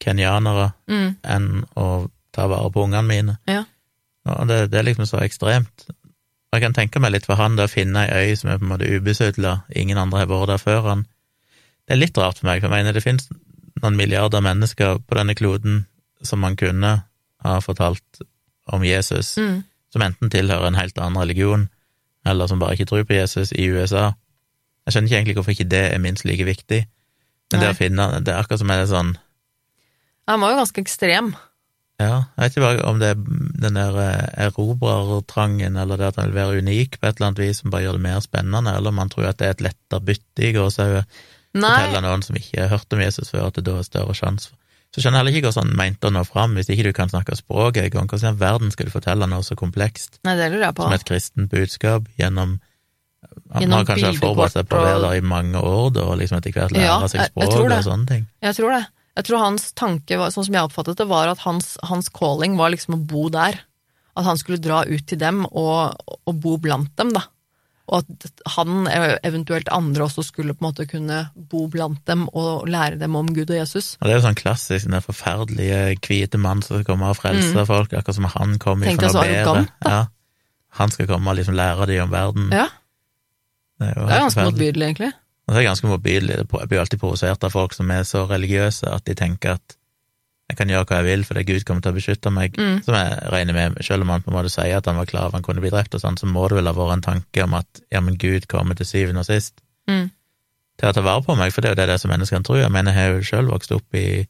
[0.00, 1.16] kenyanere Mm.
[1.24, 3.38] enn å ta vare på ungene mine.
[3.46, 3.64] Ja.
[4.26, 5.86] Og det, det er liksom så ekstremt.
[6.52, 8.62] Jeg kan tenke meg litt for han det å finne ei øy som er på
[8.62, 11.06] en måte ubesudla, ingen andre har vært der før han.
[11.84, 13.28] Det er litt rart for meg, for jeg mener det finnes
[13.82, 15.84] noen milliarder mennesker på denne kloden
[16.24, 16.94] som man kunne
[17.44, 18.22] ha fortalt
[18.72, 19.64] om Jesus, Mm.
[19.92, 21.68] som enten tilhører en helt annen religion,
[22.24, 24.14] eller som bare ikke tror på Jesus i USA.
[24.86, 26.86] Jeg skjønner ikke egentlig hvorfor ikke det er minst like viktig,
[27.52, 29.16] men det å finne Det er akkurat som er det sånn
[30.26, 31.34] Han var jo ganske ekstrem.
[32.00, 36.16] Ja, jeg vet ikke bare om det er den der eh, erobrertrangen, eller det at
[36.16, 38.72] han vil være unik på et eller annet vis, som bare gjør det mer spennende,
[38.74, 41.04] eller om man tror at det er et lettere bytte i gåsehudet.
[41.04, 44.50] Nei, fortelle noen som ikke hørte om Jesus før, at det da er større sjanse
[44.50, 44.60] for
[44.94, 47.10] Så skjønner jeg heller ikke hvordan han mente å nå fram, hvis ikke du kan
[47.10, 48.06] snakke språket engang.
[48.06, 52.60] Hvordan i verden skal du fortelle noe så komplekst nei, som et kristent budskap gjennom
[53.54, 56.38] Gjennom har kanskje forberedt seg på å være der i mange år, da, og liksom
[56.38, 58.26] etter hvert lære Ja, seg språket og sånne ting.
[58.44, 58.82] Jeg tror det.
[59.14, 62.56] Jeg tror hans tanke, var, sånn som jeg oppfattet det, var at hans, hans calling
[62.58, 63.60] var liksom å bo der.
[64.18, 65.94] At han skulle dra ut til dem og,
[66.26, 67.24] og bo blant dem, da.
[67.92, 72.28] Og at han, eh, eventuelt andre, også skulle på en måte kunne bo blant dem
[72.32, 73.94] og lære dem om Gud og Jesus.
[74.00, 77.66] Og det er jo sånn klassisk, den forferdelige hvite mann som kommer og og mm.
[77.68, 78.56] folk, akkurat som han.
[78.56, 79.66] Tenk ifra noe bedre.
[79.84, 80.00] Ja.
[80.80, 82.48] Han skal komme og liksom lære dem om verden.
[82.52, 82.68] Ja,
[83.78, 85.12] Det er jo det er ganske motbydelig, egentlig.
[85.44, 86.36] Det er ganske motbydelig.
[86.36, 89.76] Jeg blir alltid provosert av folk som er så religiøse at de tenker at
[90.50, 92.56] jeg kan gjøre hva jeg vil fordi Gud kommer til å beskytte meg.
[92.60, 92.82] Mm.
[92.84, 95.28] Som jeg regner med, selv om han på en måte sier at han var klar
[95.28, 97.46] over han kunne bli drept og sånn, så må det vel ha vært en tanke
[97.46, 100.06] om at ja, men Gud kommer til syvende og sist Mm.
[100.80, 102.56] til å ta vare på meg, for det er jo det det som menneskene tror.
[102.62, 104.26] Jeg mener, jeg har jo selv vokst opp i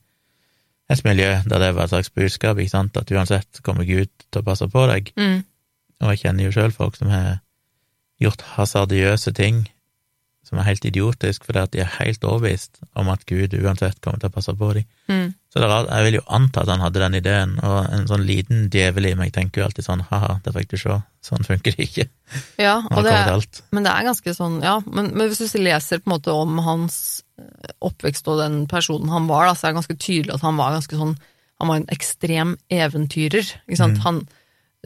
[0.91, 4.43] et miljø der det var et slags budskap, ikke sant, at uansett kommer Gud til
[4.43, 5.12] å passe på deg.
[5.17, 5.45] Mm.
[6.03, 7.39] Og jeg kjenner jo selv folk som har
[8.21, 9.65] gjort hasardiøse ting
[10.45, 14.21] som er helt idiotisk, fordi at de er helt overbevist om at Gud uansett kommer
[14.21, 14.85] til å passe på dem.
[15.09, 15.31] Mm.
[15.55, 18.09] Så det er rart, jeg vil jo anta at han hadde den ideen, og en
[18.11, 21.47] sånn liten djevel i meg tenker jo alltid sånn ha-ha, det fikk du se, sånn
[21.47, 22.07] funker det ikke.
[22.59, 23.61] Ja, det, kommet.
[23.71, 24.81] Men det er ganske sånn, ja.
[24.89, 26.97] Men, men hvis du leser på en måte om hans
[27.39, 30.59] eh, oppvekst og den personen han var, da, så er det ganske tydelig at han
[30.59, 31.15] var ganske sånn
[31.63, 33.47] Han var en ekstrem eventyrer.
[33.69, 34.01] Ikke sant?
[34.01, 34.03] Mm.
[34.09, 34.17] Han,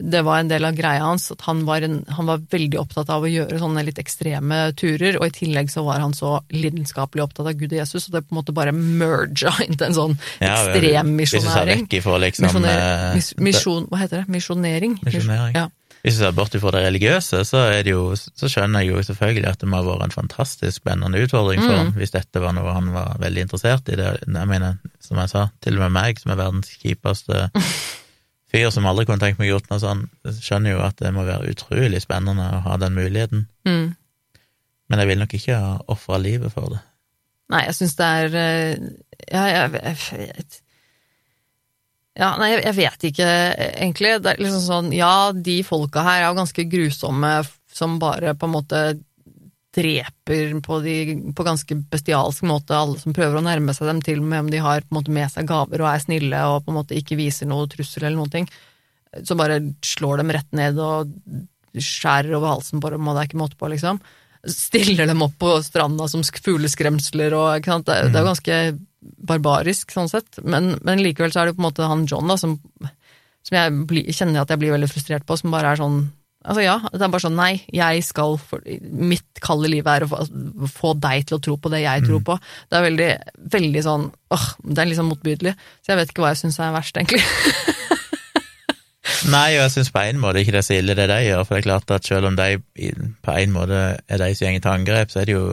[0.01, 3.09] det var en del av greia hans at han var, en, han var veldig opptatt
[3.13, 7.23] av å gjøre sånne litt ekstreme turer, og i tillegg så var han så lidenskapelig
[7.25, 10.15] opptatt av Gud og Jesus, og det på en måte bare merga til en sånn
[10.39, 11.17] ekstrem misjonæring.
[11.17, 11.83] misjonering.
[11.83, 14.31] vekk ifra liksom Misjoner, eh, mis, misjon, hva heter det?
[14.37, 14.99] Misjonering?
[15.03, 15.55] Misjonering.
[15.55, 15.67] Ja.
[15.99, 19.01] Hvis du ser bort fra det religiøse, så, er det jo, så skjønner jeg jo
[19.03, 21.77] selvfølgelig at det må ha vært en fantastisk spennende utfordring for Mm.
[21.77, 23.97] ham, hvis dette var noe han var veldig interessert i.
[23.99, 27.49] Det, jeg mener, som jeg sa, til og med meg, som er verdens kjipeste
[28.49, 30.05] fyr som aldri kunne tenkt meg gjort noe sånn,
[30.41, 33.47] skjønner jo at det må være utrolig spennende å ha den muligheten.
[33.67, 33.91] Mm.
[34.89, 36.81] Men jeg vil nok ikke ha ofra livet for det.
[37.49, 38.81] Nei, jeg syns det er eh,
[39.29, 40.49] Ja, jeg, jeg, jeg
[42.19, 43.29] Ja, nei, jeg, jeg vet ikke,
[43.69, 44.15] egentlig.
[44.21, 47.33] Det er liksom sånn Ja, de folka her er jo ganske grusomme,
[47.73, 48.83] som bare på en måte
[49.75, 50.95] dreper på, de,
[51.37, 54.49] på ganske bestialsk måte alle som prøver å nærme seg dem, til og med om
[54.49, 57.49] de har måte med seg gaver og er snille og på en måte ikke viser
[57.49, 58.49] noe trussel eller noen ting.
[59.25, 61.13] Så bare slår dem rett ned og
[61.77, 64.01] skjærer over halsen på dem, og det er ikke måte på, liksom
[64.47, 67.89] stiller dem opp på stranda som sk- fugleskremsler og ikke sant?
[67.89, 68.59] Det, det er jo ganske
[69.27, 72.37] barbarisk sånn sett, men, men likevel så er det på en måte han John da,
[72.39, 72.53] som,
[73.43, 75.99] som jeg bli, kjenner at jeg blir veldig frustrert på, som bare er sånn
[76.45, 80.07] Altså ja, det er bare sånn nei, jeg skal for, Mitt kalde liv er å
[80.07, 80.21] få,
[80.71, 82.37] få deg til å tro på det jeg tror på.
[82.71, 83.09] Det er veldig,
[83.57, 85.51] veldig sånn åh, det er sånn motbydelig.
[85.83, 87.23] Så jeg vet ikke hva jeg syns er verst, egentlig.
[89.29, 91.43] Nei, og jeg syns på en måte ikke det er så ille det de gjør,
[91.43, 92.47] for det er klart at selv om de
[93.25, 95.45] på en måte er de som går til angrep, så er det jo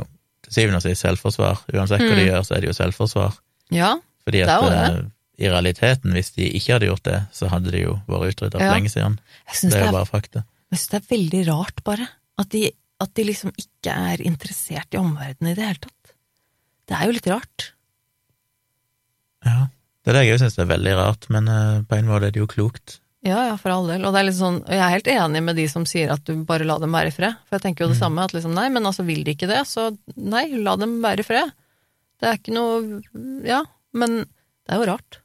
[0.47, 1.63] til syvende og sist selvforsvar.
[1.75, 2.29] Uansett hva de Mm.
[2.31, 3.39] gjør, så er det jo selvforsvar.
[3.75, 7.19] Ja, Fordi Det at er jo det i realiteten, hvis de ikke hadde gjort det,
[7.33, 8.73] så hadde de jo vært utrydda for Ja.
[8.75, 9.19] lenge siden.
[9.51, 10.45] Det det, er jo bare fakta.
[10.77, 12.07] Jeg synes det er veldig rart, bare.
[12.39, 12.67] At de,
[13.01, 16.13] at de liksom ikke er interessert i omverdenen i det hele tatt.
[16.87, 17.71] Det er jo litt rart.
[19.47, 19.67] Ja.
[20.05, 22.35] Det er det jeg òg syns er veldig rart, men eh, på en måte er
[22.37, 23.01] det jo klokt.
[23.27, 24.05] Ja, ja, for all del.
[24.07, 26.45] Og det er litt sånn, jeg er helt enig med de som sier at du
[26.47, 27.41] bare la dem være i fred.
[27.49, 28.05] For jeg tenker jo det Mm.
[28.05, 31.25] samme, at liksom nei, men altså vil de ikke det, så nei, la dem være
[31.25, 31.51] i fred.
[32.23, 33.03] Det er ikke noe
[33.45, 33.65] Ja,
[33.99, 35.19] men det er jo rart.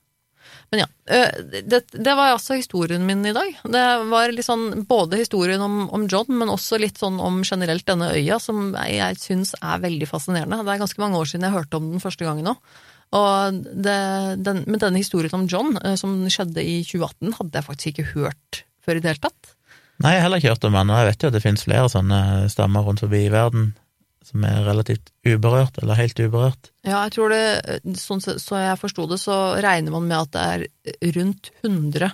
[0.72, 0.88] Men ja.
[1.16, 3.58] øh, Det, det var altså historien min i dag.
[3.64, 7.86] Det var litt sånn både historien om, om John, men også litt sånn om generelt
[7.88, 10.64] denne øya, som jeg, jeg syns er veldig fascinerende.
[10.64, 12.56] Det er ganske mange år siden jeg hørte om den første gangen nå.
[13.12, 14.00] Og det,
[14.40, 18.12] den, men denne historien om John, eh, som skjedde i 2018, hadde jeg faktisk ikke
[18.16, 19.56] hørt før i det hele tatt.
[20.02, 21.68] Nei, jeg har heller ikke hørt om han, og jeg vet jo at det finnes
[21.68, 23.74] flere sånne stammer rundt forbi i verden
[24.26, 26.72] som er relativt uberørt, eller helt uberørt.
[26.86, 30.48] Ja, jeg tror det, sånn så jeg forsto det, så regner man med at det
[31.02, 32.12] er rundt 100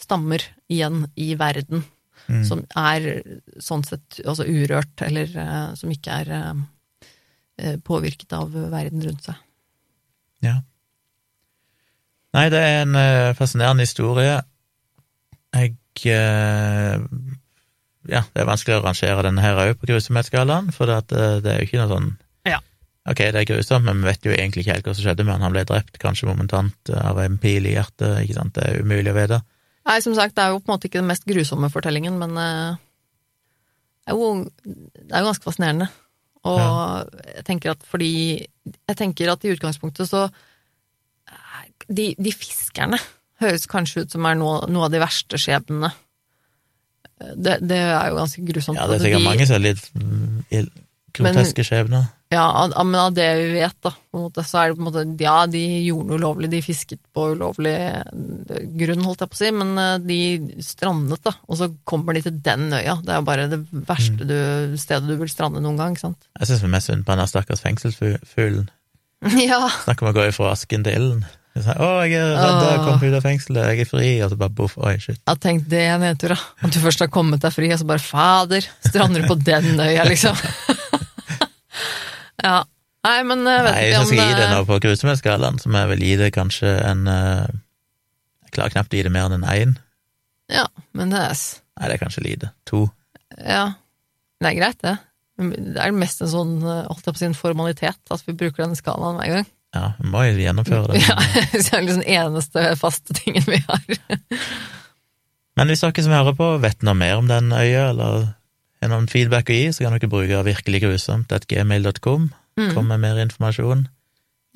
[0.00, 1.84] stammer igjen i verden
[2.30, 2.42] Mm.
[2.46, 3.06] som er
[3.62, 6.60] sånn sett altså urørt, eller eh, som ikke er eh,
[7.58, 9.40] eh, påvirket av verden rundt seg.
[10.44, 10.60] Ja.
[12.36, 12.94] Nei, det er en
[13.34, 14.36] fascinerende historie.
[15.50, 15.74] Jeg
[18.10, 21.38] Ja, det er vanskelig å rangere denne her òg på grusomhetsskalaen, for det, at, eh,
[21.44, 22.10] det er jo ikke noe sånn
[22.48, 22.58] Ja.
[23.08, 25.34] Ok, det er grusomt, men vi vet jo egentlig ikke helt hva som skjedde med
[25.34, 25.46] han.
[25.46, 29.14] Han ble drept kanskje momentant av en pil i hjertet, ikke sant, det er umulig
[29.14, 29.40] å vite.
[29.88, 32.36] Nei, som sagt, det er jo på en måte ikke den mest grusomme fortellingen, men
[32.36, 32.76] eh,
[34.04, 34.28] det er jo,
[34.64, 35.88] det er jo ganske fascinerende.
[36.48, 36.60] Og
[37.36, 42.96] jeg tenker at fordi Jeg tenker at i utgangspunktet så eh, De, de fiskerne
[43.42, 45.90] høres kanskje ut som er noe, noe av de verste skjebnene.
[47.20, 48.78] Det, det er jo ganske grusomt.
[48.80, 50.70] Ja, det er sikkert de- mange som er litt mm,
[51.16, 52.08] groteske skjebner.
[52.30, 52.44] Ja,
[52.86, 55.62] men av det vi vet, da, måte, så er det på en måte Ja, de
[55.82, 59.72] gjorde noe ulovlig, de fisket på ulovlig eh, grunn, holdt jeg på å si, men
[59.82, 60.18] eh, de
[60.62, 61.32] strandet, da.
[61.50, 62.94] Og så kommer de til den øya.
[63.02, 63.58] Det er jo bare det
[63.88, 64.36] verste du,
[64.78, 66.28] stedet du vil strande noen gang, ikke sant.
[66.38, 68.70] Jeg syns mest synd på den stakkars fengselsfuglen.
[69.50, 69.66] Ja.
[69.82, 71.26] Snakker om å gå ifra asken til ilden.
[71.50, 74.36] Sånn, 'Å, jeg er redd, jeg kom ut av fengselet, jeg er fri', og så
[74.38, 75.18] bare boff, oi, shit.
[75.26, 76.38] Jeg tenk det nedtur, da.
[76.62, 79.74] At du først har kommet deg fri, og så bare fader, strander du på den
[79.82, 80.38] øya, liksom.
[82.46, 82.60] ja.
[83.00, 85.76] Nei, men jeg vet Nei, ikke jeg skal gi det noe nå på grusomhetsskalaen, som
[85.78, 87.46] jeg vil gi det kanskje en eh,
[88.44, 89.76] Jeg klarer knapt å gi det mer enn en én.
[90.52, 92.50] Ja, men det er Nei, det er kanskje lite.
[92.68, 92.84] To.
[93.38, 93.70] Ja,
[94.42, 94.98] det er greit, det.
[95.40, 98.36] Det er mest en sånn, eh, holdt jeg på å si, en formalitet at vi
[98.36, 99.48] bruker denne skalaen hver gang.
[99.76, 101.02] Ja, vi må jo gjennomføre det.
[101.08, 101.16] Ja,
[101.52, 103.84] det er liksom den eneste faste tingen vi har.
[105.58, 108.28] Men hvis dere som hører på, vet noe mer om den øya, eller
[108.80, 112.30] har noen feedback å gi, så kan dere bruke virkelig grusomt at gmail.com.
[112.58, 112.72] Mm.
[112.74, 113.86] Kom med mer informasjon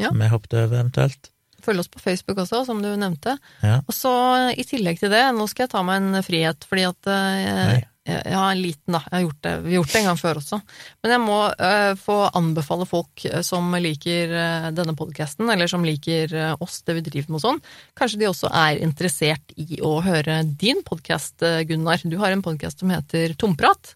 [0.01, 0.09] Ja.
[0.11, 1.31] som vi hoppet over, eventuelt.
[1.65, 3.37] Følg oss på Facebook også, som du nevnte.
[3.63, 3.79] Ja.
[3.87, 4.11] Og så
[4.53, 8.51] i tillegg til det, nå skal jeg ta meg en frihet, fordi at eh, Har
[8.51, 9.01] en liten, da.
[9.07, 10.59] Jeg har gjort det, vi har gjort det en gang før også.
[11.03, 15.87] Men jeg må uh, få anbefale folk eh, som liker uh, denne podkasten, eller som
[15.89, 17.61] liker uh, oss, det vi driver med og sånn.
[17.97, 22.05] Kanskje de også er interessert i å høre din podkast, Gunnar.
[22.05, 23.95] Du har en podkast som heter Tomprat.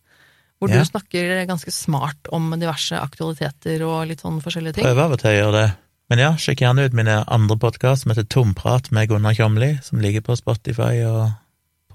[0.59, 0.81] Hvor Ja.
[0.81, 4.89] du snakker ganske smart om diverse aktualiteter og litt sånn forskjellige ting.
[4.89, 5.69] Prøver av og til å gjøre det.
[6.09, 10.01] Men ja, sjekk gjerne ut mine andre podkast som heter Tomprat med Gunnar Kjomli, som
[10.01, 11.37] ligger på Spotify og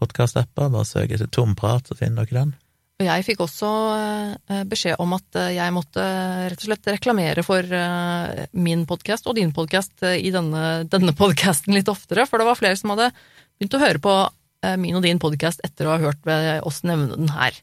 [0.03, 0.69] podkast-apper.
[0.73, 2.53] Bare søk etter Tomprat, så finner dere den.
[3.01, 6.03] Og jeg fikk også eh, beskjed om at eh, jeg måtte
[6.51, 11.73] rett og slett reklamere for eh, min podkast og din podkast i denne, denne podkasten
[11.75, 13.09] litt oftere, for det var flere som hadde
[13.57, 16.31] begynt å høre på eh, min og din podkast etter å ha hørt
[16.69, 17.57] oss nevne den her.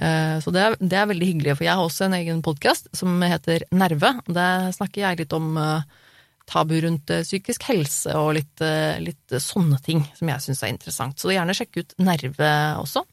[0.00, 2.88] Eh, Så det er, det er veldig hyggelig, for jeg har også en egen podkast
[2.96, 4.14] som heter Nerve.
[4.32, 5.84] Der snakker jeg litt om eh,
[6.50, 10.72] tabu rundt eh, psykisk helse og litt, eh, litt sånne ting som jeg syns er
[10.74, 11.18] interessant.
[11.22, 12.50] Så gjerne sjekk ut Nerve
[12.82, 13.04] også.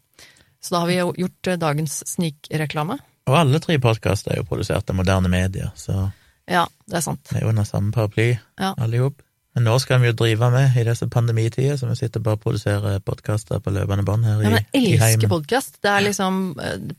[0.59, 2.97] Så da har vi jo gjort eh, dagens snikreklame.
[3.27, 6.07] Og alle tre podkaster er jo produsert av moderne medier, så
[6.47, 7.23] Ja, det er sant.
[7.29, 8.73] det er jo under samme paraply, Ja.
[8.79, 9.21] alle i hop.
[9.57, 12.43] Men nå skal vi jo drive med i disse pandemitider, så vi sitter bare og
[12.43, 15.79] produserer podkaster på løpende bånd her Ja, i, men jeg elsker podkast.
[15.81, 16.37] Det liksom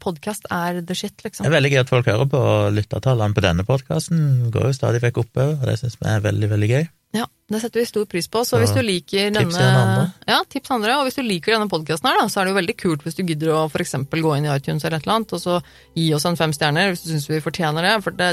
[0.03, 1.47] Podkast er the shit, liksom.
[1.47, 4.75] Det er veldig gøy at folk hører på, og lyttertallene på denne podkasten går jo
[4.75, 6.89] stadig vekk oppover, og det syns vi er veldig, veldig gøy.
[7.17, 8.43] Ja, det setter vi stor pris på.
[8.45, 10.03] Så hvis du liker denne tips andre.
[10.29, 10.99] Ja, tips andre.
[11.01, 13.17] Og hvis du liker denne podkasten her, da, så er det jo veldig kult hvis
[13.17, 15.57] du gidder å for eksempel gå inn i iTunes eller et eller annet, og så
[15.97, 17.95] gi oss en fem stjerner hvis du syns vi fortjener det.
[18.05, 18.33] For det,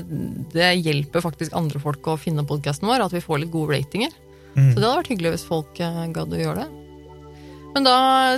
[0.52, 4.12] det hjelper faktisk andre folk å finne podkasten vår, at vi får litt gode ratinger.
[4.56, 4.74] Mm.
[4.74, 6.82] Så det hadde vært hyggelig hvis folk eh, gadd å gjøre det.
[7.76, 7.96] Men da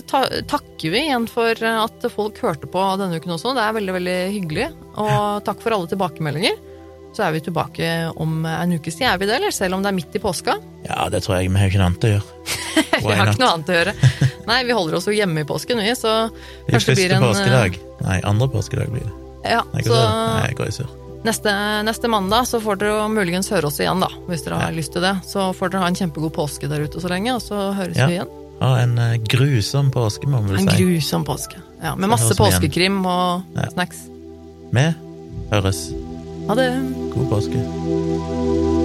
[0.10, 3.58] ta takker vi igjen for eh, at folk hørte på denne uken også.
[3.58, 4.72] Det er veldig, veldig hyggelig.
[5.02, 6.58] Og takk for alle tilbakemeldinger.
[7.18, 7.88] Så er vi tilbake
[8.22, 9.54] om en ukes tid, er vi det, eller?
[9.56, 10.54] Selv om det er midt i påska?
[10.86, 11.50] Ja, det tror jeg.
[11.50, 12.28] Vi har ikke noe annet å gjøre.
[13.08, 13.94] Vi har ikke noe annet å gjøre.
[14.50, 17.26] Nei, vi holder oss jo hjemme i påsken, vi, så Det kanskje det blir første
[17.26, 17.78] påskedag.
[18.06, 19.14] Nei, andre påskedag blir det.
[19.50, 19.98] Ja, Nei, så?
[19.98, 20.94] Nei, jeg går i surr.
[21.28, 21.54] neste,
[21.90, 24.10] neste mandag så får dere muligens høre oss igjen, da.
[24.30, 24.78] Hvis dere har Ja.
[24.78, 25.14] lyst til det.
[25.28, 28.08] Så får dere ha en kjempegod påske der ute så lenge, og så høres Ja.
[28.08, 28.30] vi igjen.
[28.62, 30.84] Ha en eh, grusom påske, må vi En vel si.
[30.86, 31.58] grusom påske.
[31.84, 33.70] Ja, med Så masse påskekrim og Ja.
[33.74, 34.06] snacks.
[34.74, 34.94] Vi
[35.52, 35.90] høres.
[36.48, 36.94] Ha det.
[37.14, 38.77] God påske.